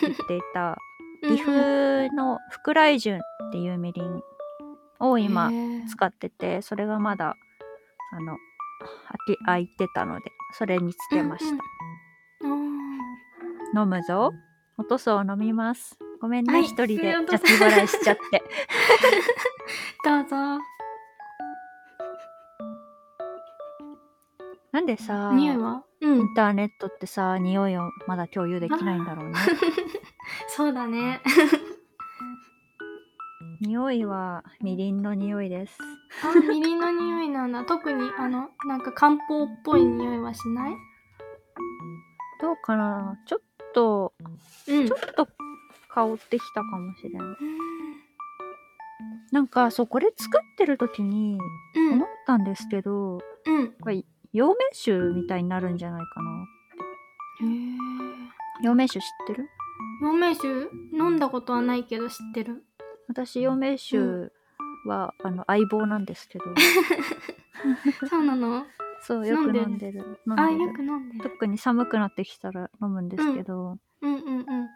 [0.00, 0.78] 言っていた、
[1.22, 3.20] 岐阜の福来順っ
[3.52, 4.22] ていうみりん
[5.00, 5.50] を今
[5.90, 7.36] 使ってて、それがまだ、
[8.12, 8.38] あの、
[9.26, 11.64] 開き開いてたので、それにつけました。
[13.80, 14.32] 飲むぞ。
[14.78, 15.98] おとそを飲みます。
[16.20, 18.42] ごめんね、はい一人でありがとう邪気払いしちゃって。
[20.04, 20.36] どうぞ。
[24.72, 25.82] なんでさ、匂いは？
[26.00, 26.22] うイん。
[26.22, 29.38] ンターネットってさ、匂いをまだ共有できないんだろうね。
[30.48, 31.20] そうだね。
[33.60, 35.76] 匂いはみりんの匂いです。
[36.24, 37.64] あ、みりんの匂いなんだ。
[37.64, 40.72] 特に、あの、なんか漢方っぽい匂いはしない？
[42.40, 43.18] どうかな？
[43.26, 43.40] ちょっ
[43.74, 44.14] と、
[44.66, 45.28] うんちょっと
[45.92, 47.36] 香ってきたかもしれない。
[49.32, 51.38] なんか、そう、これ作ってる時に
[51.76, 51.92] うん。
[51.94, 53.72] 思ったんですけど、うん。
[53.80, 56.30] これ、陽明酒みたいになるんじゃないかな。
[57.42, 58.64] へえ。
[58.64, 59.48] 陽明酒知ってる？
[60.02, 60.48] 陽明酒？
[60.92, 62.64] 飲んだことはないけど知ってる。
[63.10, 64.30] 私、陽明酒
[64.86, 66.44] は、あの、相棒なんですけど、
[68.08, 68.64] そうなの？
[69.02, 70.20] そうよく飲んでる。
[70.26, 70.48] 飲んでる。
[70.48, 71.30] あ、よく飲んでる。
[71.30, 74.14] 特に寒くなってきたら飲むんですけど、うん。
[74.14, 74.68] うんうん。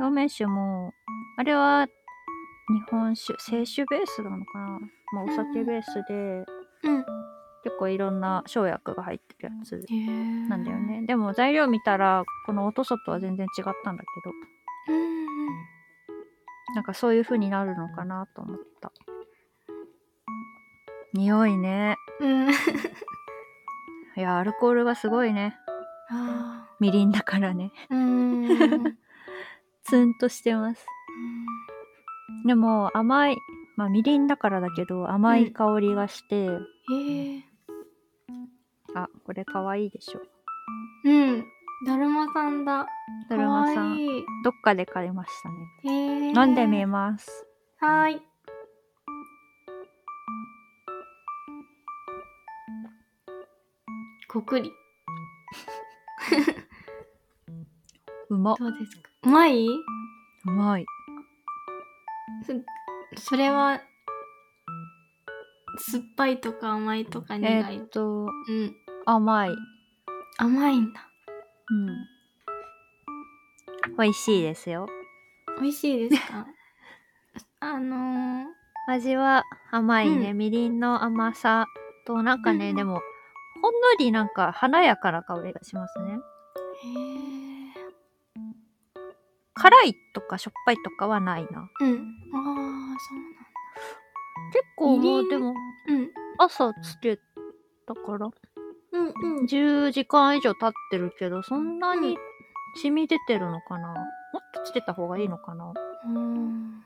[0.00, 0.92] 陽明酒も
[1.38, 4.78] あれは日本酒清酒ベースなのかな、
[5.14, 6.44] まあ、お酒ベースで
[6.84, 7.04] うん。
[7.64, 9.72] 結構いろんな生薬が入ってるやつ
[10.48, 10.78] なんだよ。
[10.78, 11.02] ね。
[11.06, 14.30] でも材料見たらこの音外は全然違ったんだけど。
[14.30, 14.59] うん
[16.74, 18.92] なんかそういう風になるのかなと思った
[21.12, 22.46] 匂いねうん。
[22.46, 22.50] うん。
[22.50, 22.54] い
[24.16, 25.56] やアルコールがすごいね
[26.10, 28.98] あみりんだからねーうん。
[29.84, 30.86] ツンとしてます
[32.46, 33.36] でも甘い
[33.76, 36.48] まあみりんだからだけど甘い香りがして、へ
[37.38, 37.44] え。
[38.94, 40.20] あこれかわいいでしょ
[41.04, 41.44] うん。
[41.86, 42.86] だるまさんだ。
[43.30, 45.99] だるまさんかわいいどっかで買いましたねへえ。
[46.34, 47.46] 飲んでみます
[47.80, 48.22] はーい。
[54.28, 54.70] こくり。
[58.28, 59.10] うまどうですか？
[59.24, 59.66] うまい？
[59.66, 60.86] うまい
[62.46, 62.52] そ
[63.22, 63.80] それは、
[65.78, 67.78] 酸っぱいとか甘いとか苦えい。
[67.78, 68.30] ーっとうん。
[69.06, 69.50] 甘い
[70.38, 71.08] 甘いんだ。
[71.70, 71.88] うん
[73.98, 74.86] 美味しいですよ
[75.60, 76.46] 美味しいですか？
[77.60, 78.46] あのー、
[78.88, 81.66] 味は甘いね、うみりんの甘さ
[82.06, 83.00] となんかね、うんでも
[83.62, 86.18] ほんのりなんか華やかな香りがしますね。
[86.82, 87.90] へえ。
[89.54, 91.68] 辛いとかしょっぱいとかはないな。
[91.80, 91.98] うん。
[92.34, 93.18] ああ、そう
[94.52, 95.28] 結構みりもうん？
[95.28, 95.54] でも
[95.86, 96.10] なんうん。
[96.38, 97.18] 朝つけ
[97.86, 98.30] たから
[98.92, 99.06] うん
[99.38, 99.44] うん。
[99.46, 102.16] 10時間以上経ってるけどそんなに
[102.76, 103.89] 染み出てるのかな？
[104.64, 105.72] つけた方がいいのかな？
[106.06, 106.82] うん。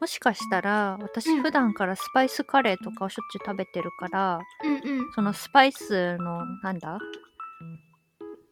[0.00, 5.12] もしかしたら私うん普段からスパイスカレーとかをしょっちゅう食べてるから、うんうん。
[5.14, 6.98] そのスパイスのなんだ？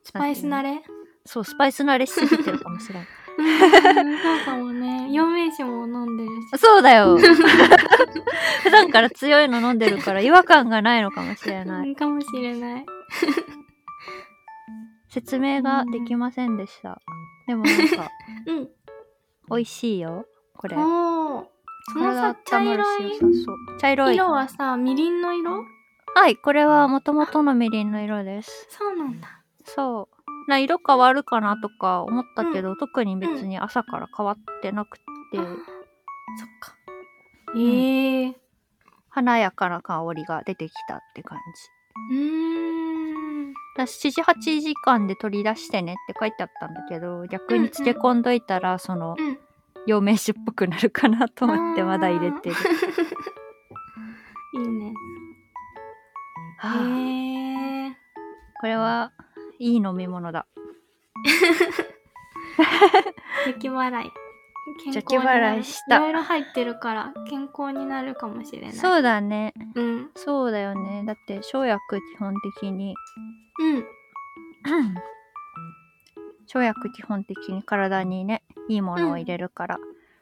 [0.05, 0.83] スパイス慣れ？
[1.27, 5.09] そうスパイス慣れしすぎてるかもしれんうん、そうかもね。
[5.15, 6.59] 陽明酒も飲んでるし。
[6.59, 7.17] そうだよ
[8.63, 12.87] 普段から強いの飲んでるから違和感がないのかもしれないうんかもしれない。
[15.09, 17.03] 説明ができませんでした
[17.47, 18.09] でもなんか
[18.47, 18.69] うん。
[19.51, 20.27] 美味しいよ
[20.57, 21.45] これおー。
[21.93, 25.65] そのさ、茶色るし良さそう茶色いい色はさ、みりんの色？
[26.15, 29.29] はいこれはもともとのみりんの色ですそうなんだ。
[29.65, 35.03] そうな色変わるかなとか思ったけど、特に別に朝から変わってなくて、
[35.39, 35.57] あーそっ
[36.61, 36.75] か。
[37.57, 38.35] ええー。
[39.09, 41.39] 華やかな香りが出てきたって感
[42.11, 42.82] じうーん。
[43.77, 49.39] だ7時8時間で取り出してねって書いてあったんだけど逆に漬け込んどいたら、そのうん。
[49.87, 52.55] 陽明酒っぽくなるかなと思ってまだ入れてる、
[54.55, 54.95] いいね。
[56.59, 56.77] はあへ
[57.87, 57.95] えー。
[58.61, 59.11] これは
[59.59, 60.47] いい飲み物だ
[63.47, 64.13] 焼き払い。
[64.85, 68.73] 健邪気払いしたいろいろ入ってるから健康になるかもしれない。
[68.73, 70.11] そうだねうん。
[70.15, 72.95] そうだよねだって生薬基本的に
[73.59, 73.85] うん。
[76.47, 79.79] 生薬基本的に体にねいいものを入れるから、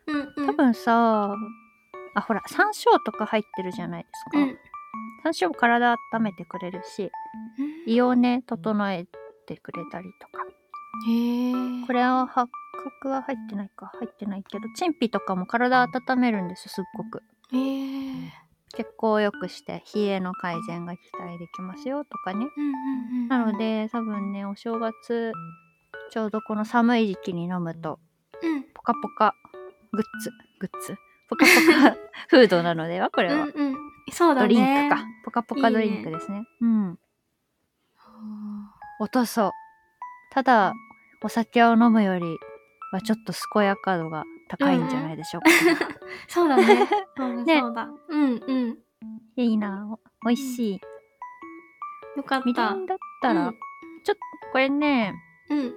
[0.07, 0.47] うんうん。
[0.47, 1.35] 多分さ
[2.15, 4.59] あほら山椒とか入ってるじゃないですか、うん。
[5.23, 7.11] 山椒体温めてくれるし
[7.87, 9.07] 胃をね整え
[9.47, 10.45] てくれたりとか
[11.09, 11.87] へえ。
[11.87, 12.49] これは八
[13.03, 17.23] 角は入ってないか入ってないけどチンピとかも体温めるんですすっごく
[17.53, 18.00] へえ。
[18.77, 23.29] 血行を良くして冷えの改善が期待できますよとかねうんうんうん。
[23.29, 23.59] なの。
[23.59, 25.33] で多分ねお正月
[26.11, 27.99] ちょうどこの寒い時期に飲むと
[28.43, 28.63] うん。
[28.75, 29.35] ポカポカ
[29.93, 30.97] グッズグッズ
[31.29, 31.51] ポカポ
[31.83, 31.97] カ
[32.29, 33.77] フードなのではこれは、うんうん。
[34.13, 34.55] そうだドね。
[34.55, 36.99] リンクかポカポカドリンクですねうん
[39.01, 39.51] 落とそう
[40.33, 40.75] ただ
[41.23, 42.37] お酒を飲むより
[42.93, 45.51] はちょっと健やか度が高いんじゃないでしょうか、
[46.29, 46.89] そうだね。
[47.17, 47.89] そうだね そうだ。
[48.09, 48.79] うんうん。
[49.37, 50.81] いいなお美味しい、
[52.17, 52.45] よかった。
[52.45, 53.55] みりんだったら、うん
[54.03, 54.21] ちょっと
[54.53, 55.15] これね
[55.51, 55.75] うん。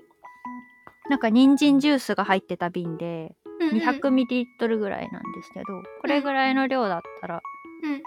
[1.10, 3.78] なんか人参ジュースが入ってた瓶でうんうん。
[3.78, 7.42] 200ml ぐらいなんですけど、これぐらいの量だったら
[7.84, 8.00] うん。
[8.00, 8.04] こ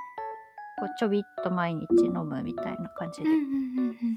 [0.87, 3.31] うちょびっと毎日飲むみたいな感じで。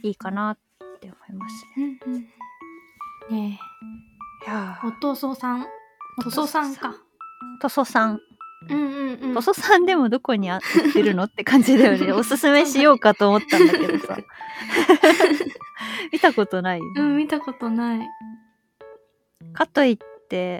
[0.04, 0.58] いいかなっ
[1.00, 2.00] て思いますね。
[3.30, 3.60] ね
[4.48, 5.68] いやえ、おとそさん。
[6.20, 6.96] とそさんか。
[7.62, 8.20] とそさん。
[8.70, 9.34] うんうんうん。
[9.34, 12.12] とそさんでもどこにあ 売ってるのって感じだよね。
[12.14, 14.18] おすすめしようかと思ったんだけどさ。
[16.12, 16.80] 見たことない？
[16.80, 18.08] よね、うん、見たことない。
[19.54, 19.98] かといっ
[20.30, 20.60] て、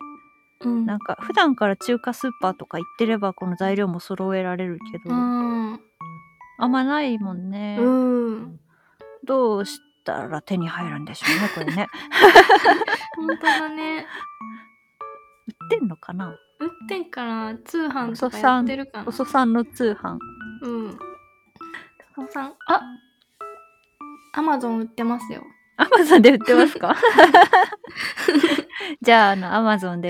[0.62, 0.86] うん。
[0.86, 5.80] なんか普段から中華スーパーとか行ってればこの材料も揃えられるけど、うん。
[6.58, 7.78] あんまないもんね。
[7.80, 8.60] うん。
[9.24, 11.88] どうしたら手に入るんでしょうね、これね。
[13.16, 14.06] 本当だね。
[15.70, 16.36] 売ってんのかな？
[16.60, 19.04] 売ってんから通販とかや細さんってるかな？
[19.06, 20.18] 細さんの通販。
[20.64, 21.00] うん。
[22.16, 22.82] 細さん、あ
[24.34, 25.44] アマゾン売ってますよ。
[25.78, 26.96] アマゾンで売ってますか？
[29.02, 30.10] じゃあ、あの、アマゾンで、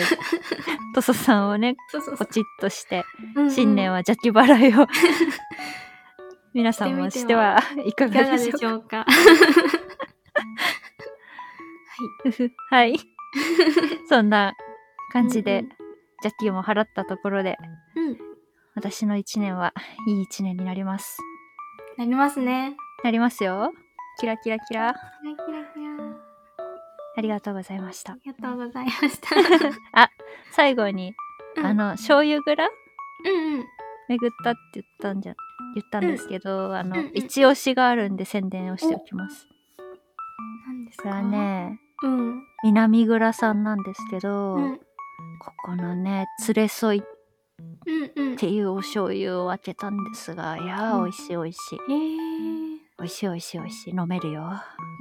[0.95, 1.75] トソさんをね。
[2.17, 3.05] ポチッとして、
[3.35, 4.87] うんうん新年は邪気払いを、
[6.53, 9.05] 皆さんもしてはいかががでしょうか？
[12.23, 12.55] でしょうか？
[12.75, 12.97] はい。
[14.07, 14.53] そんな
[15.11, 15.71] 感じでうんうん、
[16.23, 17.57] 邪気も払ったところで、
[17.95, 18.17] うん。
[18.75, 19.73] 私の一年は
[20.07, 21.17] いい一年になります。
[21.97, 22.75] なりますね。
[23.03, 23.71] なりますよ。
[24.19, 24.93] キラキラキラ。
[24.93, 26.15] キラキラキラ。
[27.17, 28.17] ありがとうございましたあ。
[28.23, 29.29] りがとうございました。
[30.03, 30.09] あ、
[30.51, 31.13] 最後に、
[31.57, 32.65] うんあの、醤油蔵？
[33.25, 33.65] うんうん。
[34.07, 35.35] 巡ったって言ったんじゃ、
[35.75, 39.47] 言ったんですけど、あの、うんうん一押しがあるんで宣伝をしておきます。
[40.67, 41.09] 何ですか？
[41.09, 41.21] これは。
[41.23, 42.43] ね、うん。
[42.63, 44.79] 南蔵さんなんですけど、うん。
[45.39, 47.01] ここのね、つれそいっ
[47.87, 48.35] うんうん。
[48.37, 51.79] ていうお醤油を開けたんですが、いやー、うん美味しい美味しい。
[51.89, 53.93] えー、美味しい美味しい美味しい。
[53.95, 54.51] 飲めるよ。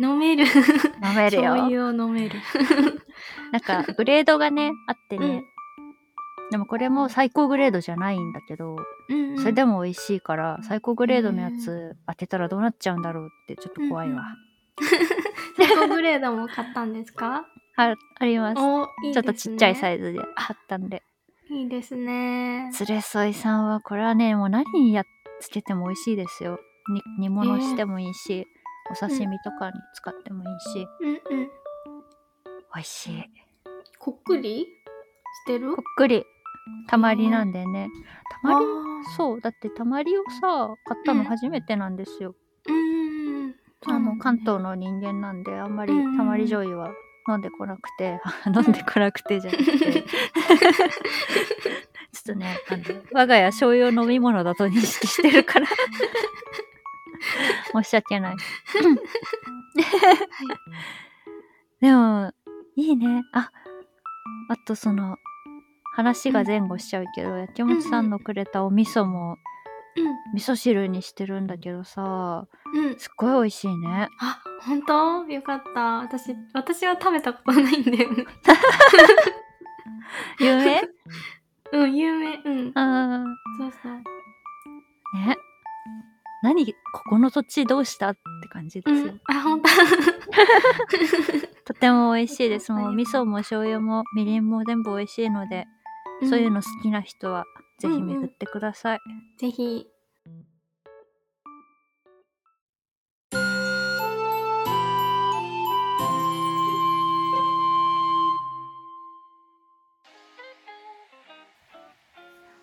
[0.01, 0.45] 飲める。
[0.45, 1.65] 飲める醤よ。
[1.65, 2.41] 油を飲める。
[3.53, 5.45] なんか、グレードがね、あってね、うん
[6.51, 8.77] でもこれも最高グレードじゃないんだけど、
[9.11, 9.39] うん、うん。
[9.39, 14.25] それでも美味しいから、最高グレードのやつ当てたらどうなっちゃうんだろうってちょっと怖いわ。
[15.59, 17.47] 最高グレードも買ったんですか？
[17.79, 18.61] ああります。
[18.61, 19.15] おいいね。
[19.15, 21.03] ちょっとちっちゃいサイイズで買ったんで。
[21.49, 22.71] いいですね。
[22.75, 25.05] つれそいさんはこれはね、もう何にやっ
[25.41, 26.59] つけても美味しいですよ。
[26.93, 28.47] に煮物してもいいし、
[28.91, 31.49] お刺身とかに使ってもいいし、うんうん。
[32.75, 33.25] 美味しい。
[33.99, 34.61] こっくり？
[34.63, 34.67] し
[35.47, 35.77] てる？
[35.77, 36.25] こっくり。
[36.89, 37.89] たまりなんでね。
[38.43, 39.41] たまりあそう。
[39.41, 42.35] だってたまりをさ、買ったの初めてなんですよ。
[42.69, 43.55] ーうんうん。
[43.87, 44.71] あの、関東の。
[44.71, 46.91] の人間なんで、あんまりうんうんたまり醤油は
[47.29, 50.07] 飲んでこなくて、 飲んでこなくてじゃなくて、 ちょ
[52.21, 55.67] っとね、あの、我が家醤油を飲み物だと認識してるから、
[57.83, 58.37] 申し訳ない。
[61.81, 62.33] でも、
[62.77, 63.23] いいね。
[63.33, 63.53] あ、
[64.49, 65.19] あとその、
[65.93, 69.37] 話が前後しちゃうけど、やきもちさんのくれたお味噌も、
[70.35, 72.85] 味噌汁にしてるんだけどさ、うん。
[72.87, 72.99] うん。
[72.99, 74.09] すっごい美味しいね。
[74.21, 75.25] あ、本当？
[75.27, 75.99] よかった。
[76.01, 78.25] 私、私は食べたことないんだよね。
[80.41, 80.83] 有名？
[81.73, 82.41] うん、有名。
[82.45, 82.73] うん。
[82.75, 83.25] あ
[83.59, 83.93] そうそう。
[83.93, 83.97] ー
[85.29, 85.37] ね。
[86.43, 86.73] 何こ
[87.11, 88.21] この土地どうしたって
[88.51, 89.13] 感じですよ。
[89.13, 89.21] うん。
[89.37, 89.69] あ、本当
[91.75, 92.73] とても美味しいです。
[92.73, 95.67] もう味噌も醤油もみりんも全部美味しいので、
[96.29, 97.45] そういうの好きな人は
[97.79, 98.99] ぜひ巡ってください。
[99.39, 99.87] ぜひ。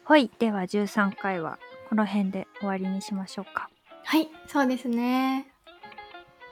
[0.04, 0.30] はい。
[0.38, 1.58] では13回は
[1.90, 3.70] この辺で終わりにしましょうか。
[4.04, 5.48] はい、そうですね。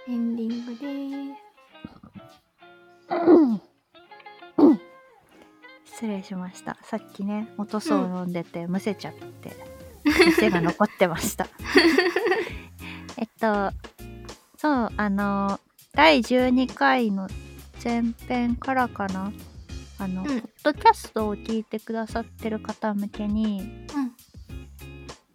[0.07, 1.35] エンディングで
[3.59, 3.63] す。
[6.03, 6.75] 失礼しました。
[6.83, 9.55] さっきね、おとそを飲んでてむせちゃって、
[10.03, 11.47] 店が残ってました。
[13.15, 13.71] えっと、
[14.57, 15.61] そう、あの、
[15.93, 17.29] 第12回の
[17.81, 19.31] 前編からかな？
[19.97, 24.11] あの、うんポッドキャストを聞いてくださってる方向けに、うん。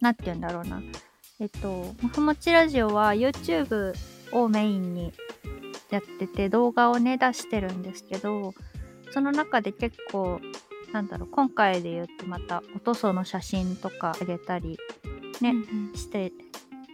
[0.02, 0.82] なんて言うんだろうな。
[1.40, 1.68] えっと、
[2.02, 3.94] もふもちラジオは YouTube
[4.32, 5.14] をメインに
[5.88, 8.52] やってて動画をね出してるんですけど、
[9.10, 10.40] その中で結構、
[10.92, 14.78] なんだろう、今回で言うとまたおとその写真とかあげたり
[15.40, 16.32] ねうんして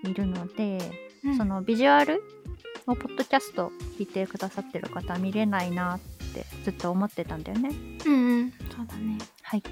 [0.02, 0.78] いるので、
[1.24, 2.22] うんそのビジュアル
[2.86, 6.00] をポッドキャスト聞いてくださってる方は見れないなっ
[6.34, 7.70] てずっと思ってたんだよね。
[8.04, 8.50] うんうん。
[8.50, 9.16] そうだね。
[9.42, 9.62] はい。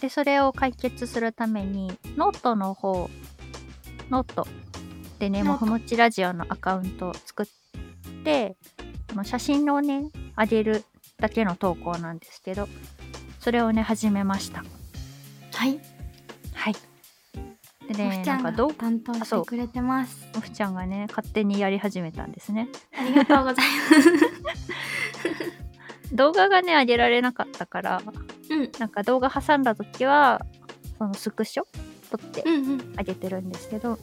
[0.00, 3.10] で、それを解決するために、ノートの方、
[4.10, 4.46] ノート
[5.18, 7.46] でね、もふもちラジオのアカウントを作っ
[8.22, 8.56] て、
[9.24, 10.04] 写真をね、
[10.36, 10.84] あげる
[11.16, 12.68] だけの投稿なんですけど、
[13.48, 14.62] それをね、始めました。
[15.54, 15.80] はい。
[16.52, 16.74] はい。
[17.88, 20.28] でふね、なんかどう、担当してくれてます。
[20.34, 22.68] もふちゃんがね、勝手にやり始めたんですね。
[22.94, 26.12] ありがとうございます。
[26.14, 28.02] 動画がね、上げられなかったから、
[28.50, 28.70] うん。
[28.78, 30.42] なんか動画挟んだ時は、
[30.98, 31.62] そのスクショ
[32.10, 32.94] 撮ってうんうん。
[32.98, 33.98] あげてるんですけど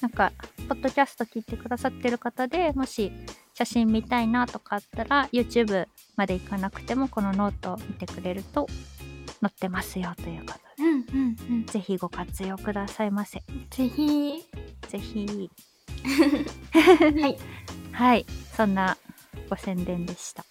[0.00, 0.32] なんか
[0.68, 3.12] ポッドキャスト聞いてくださってる方でもし
[3.54, 5.86] 写真見たいなとかあったら YouTube
[6.16, 8.66] まで行かなくてもこのノートを見てくれると
[9.40, 11.66] 載ってますよということうんうんうん。
[11.66, 13.42] で、ぜひご活用くださいませ。
[13.70, 14.44] ぜひ。
[14.88, 15.50] ぜひ。
[16.72, 17.38] はい。
[17.92, 18.26] はい、
[18.56, 18.96] そんな
[19.50, 20.44] ご宣伝でした。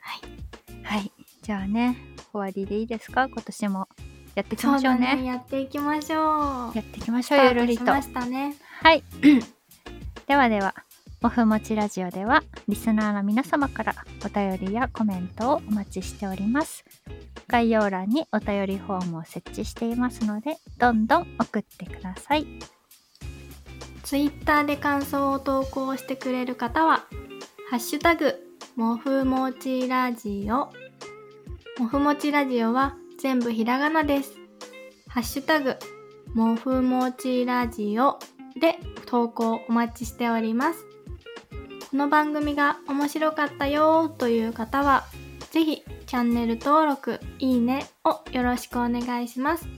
[0.00, 0.82] はい。
[0.84, 1.96] はい、じゃあね、
[2.32, 3.28] 終わりでいいですか？
[3.28, 3.88] 今年も。
[4.34, 5.16] やっていきましょうね。
[5.16, 5.24] ね。
[5.26, 6.72] やっていきましょう。
[6.74, 7.84] やっていきましょう、ゆるりと。
[8.26, 8.56] ね。
[8.80, 9.04] はい。
[10.26, 10.74] ではでは、
[11.22, 13.94] もふもちラジオでは、リスナーの皆様から
[14.24, 16.84] お便りやコメントをお待ちしております。
[17.46, 22.46] 概要欄にお便りフォームを設置していますので、どんどん送ってください。
[24.02, 27.06] ツイッターで感想を投稿してくれる方は、
[27.70, 28.34] ハッシュタグ、
[28.74, 30.72] もふもちラジオ。
[31.80, 34.32] もふもちラジオは全部ひらがなです。
[35.06, 35.76] ハッシュタグ、
[36.34, 38.18] もふもちラジオ
[38.60, 40.91] で投稿お待ちしております。
[41.92, 45.04] この番組が面白かったよという方は、
[45.50, 49.68] ぜひチャンネル登録、いいねをよろしくお願いします。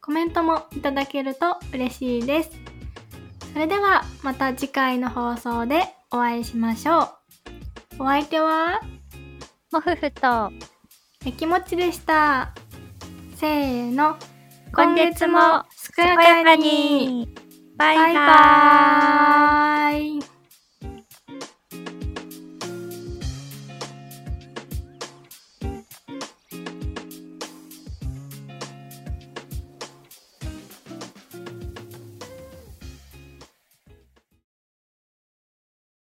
[0.00, 2.52] コメントもいただけると嬉しいです。
[3.52, 7.08] それではまた次回の放送でお会いしましょう。
[7.98, 8.80] お相手は？
[9.72, 10.50] もふふと、や
[11.36, 12.54] きもちでした。
[13.36, 14.16] せーの。
[14.74, 17.28] 今月も健やかに。
[17.76, 20.31] バイバイバイバーイ。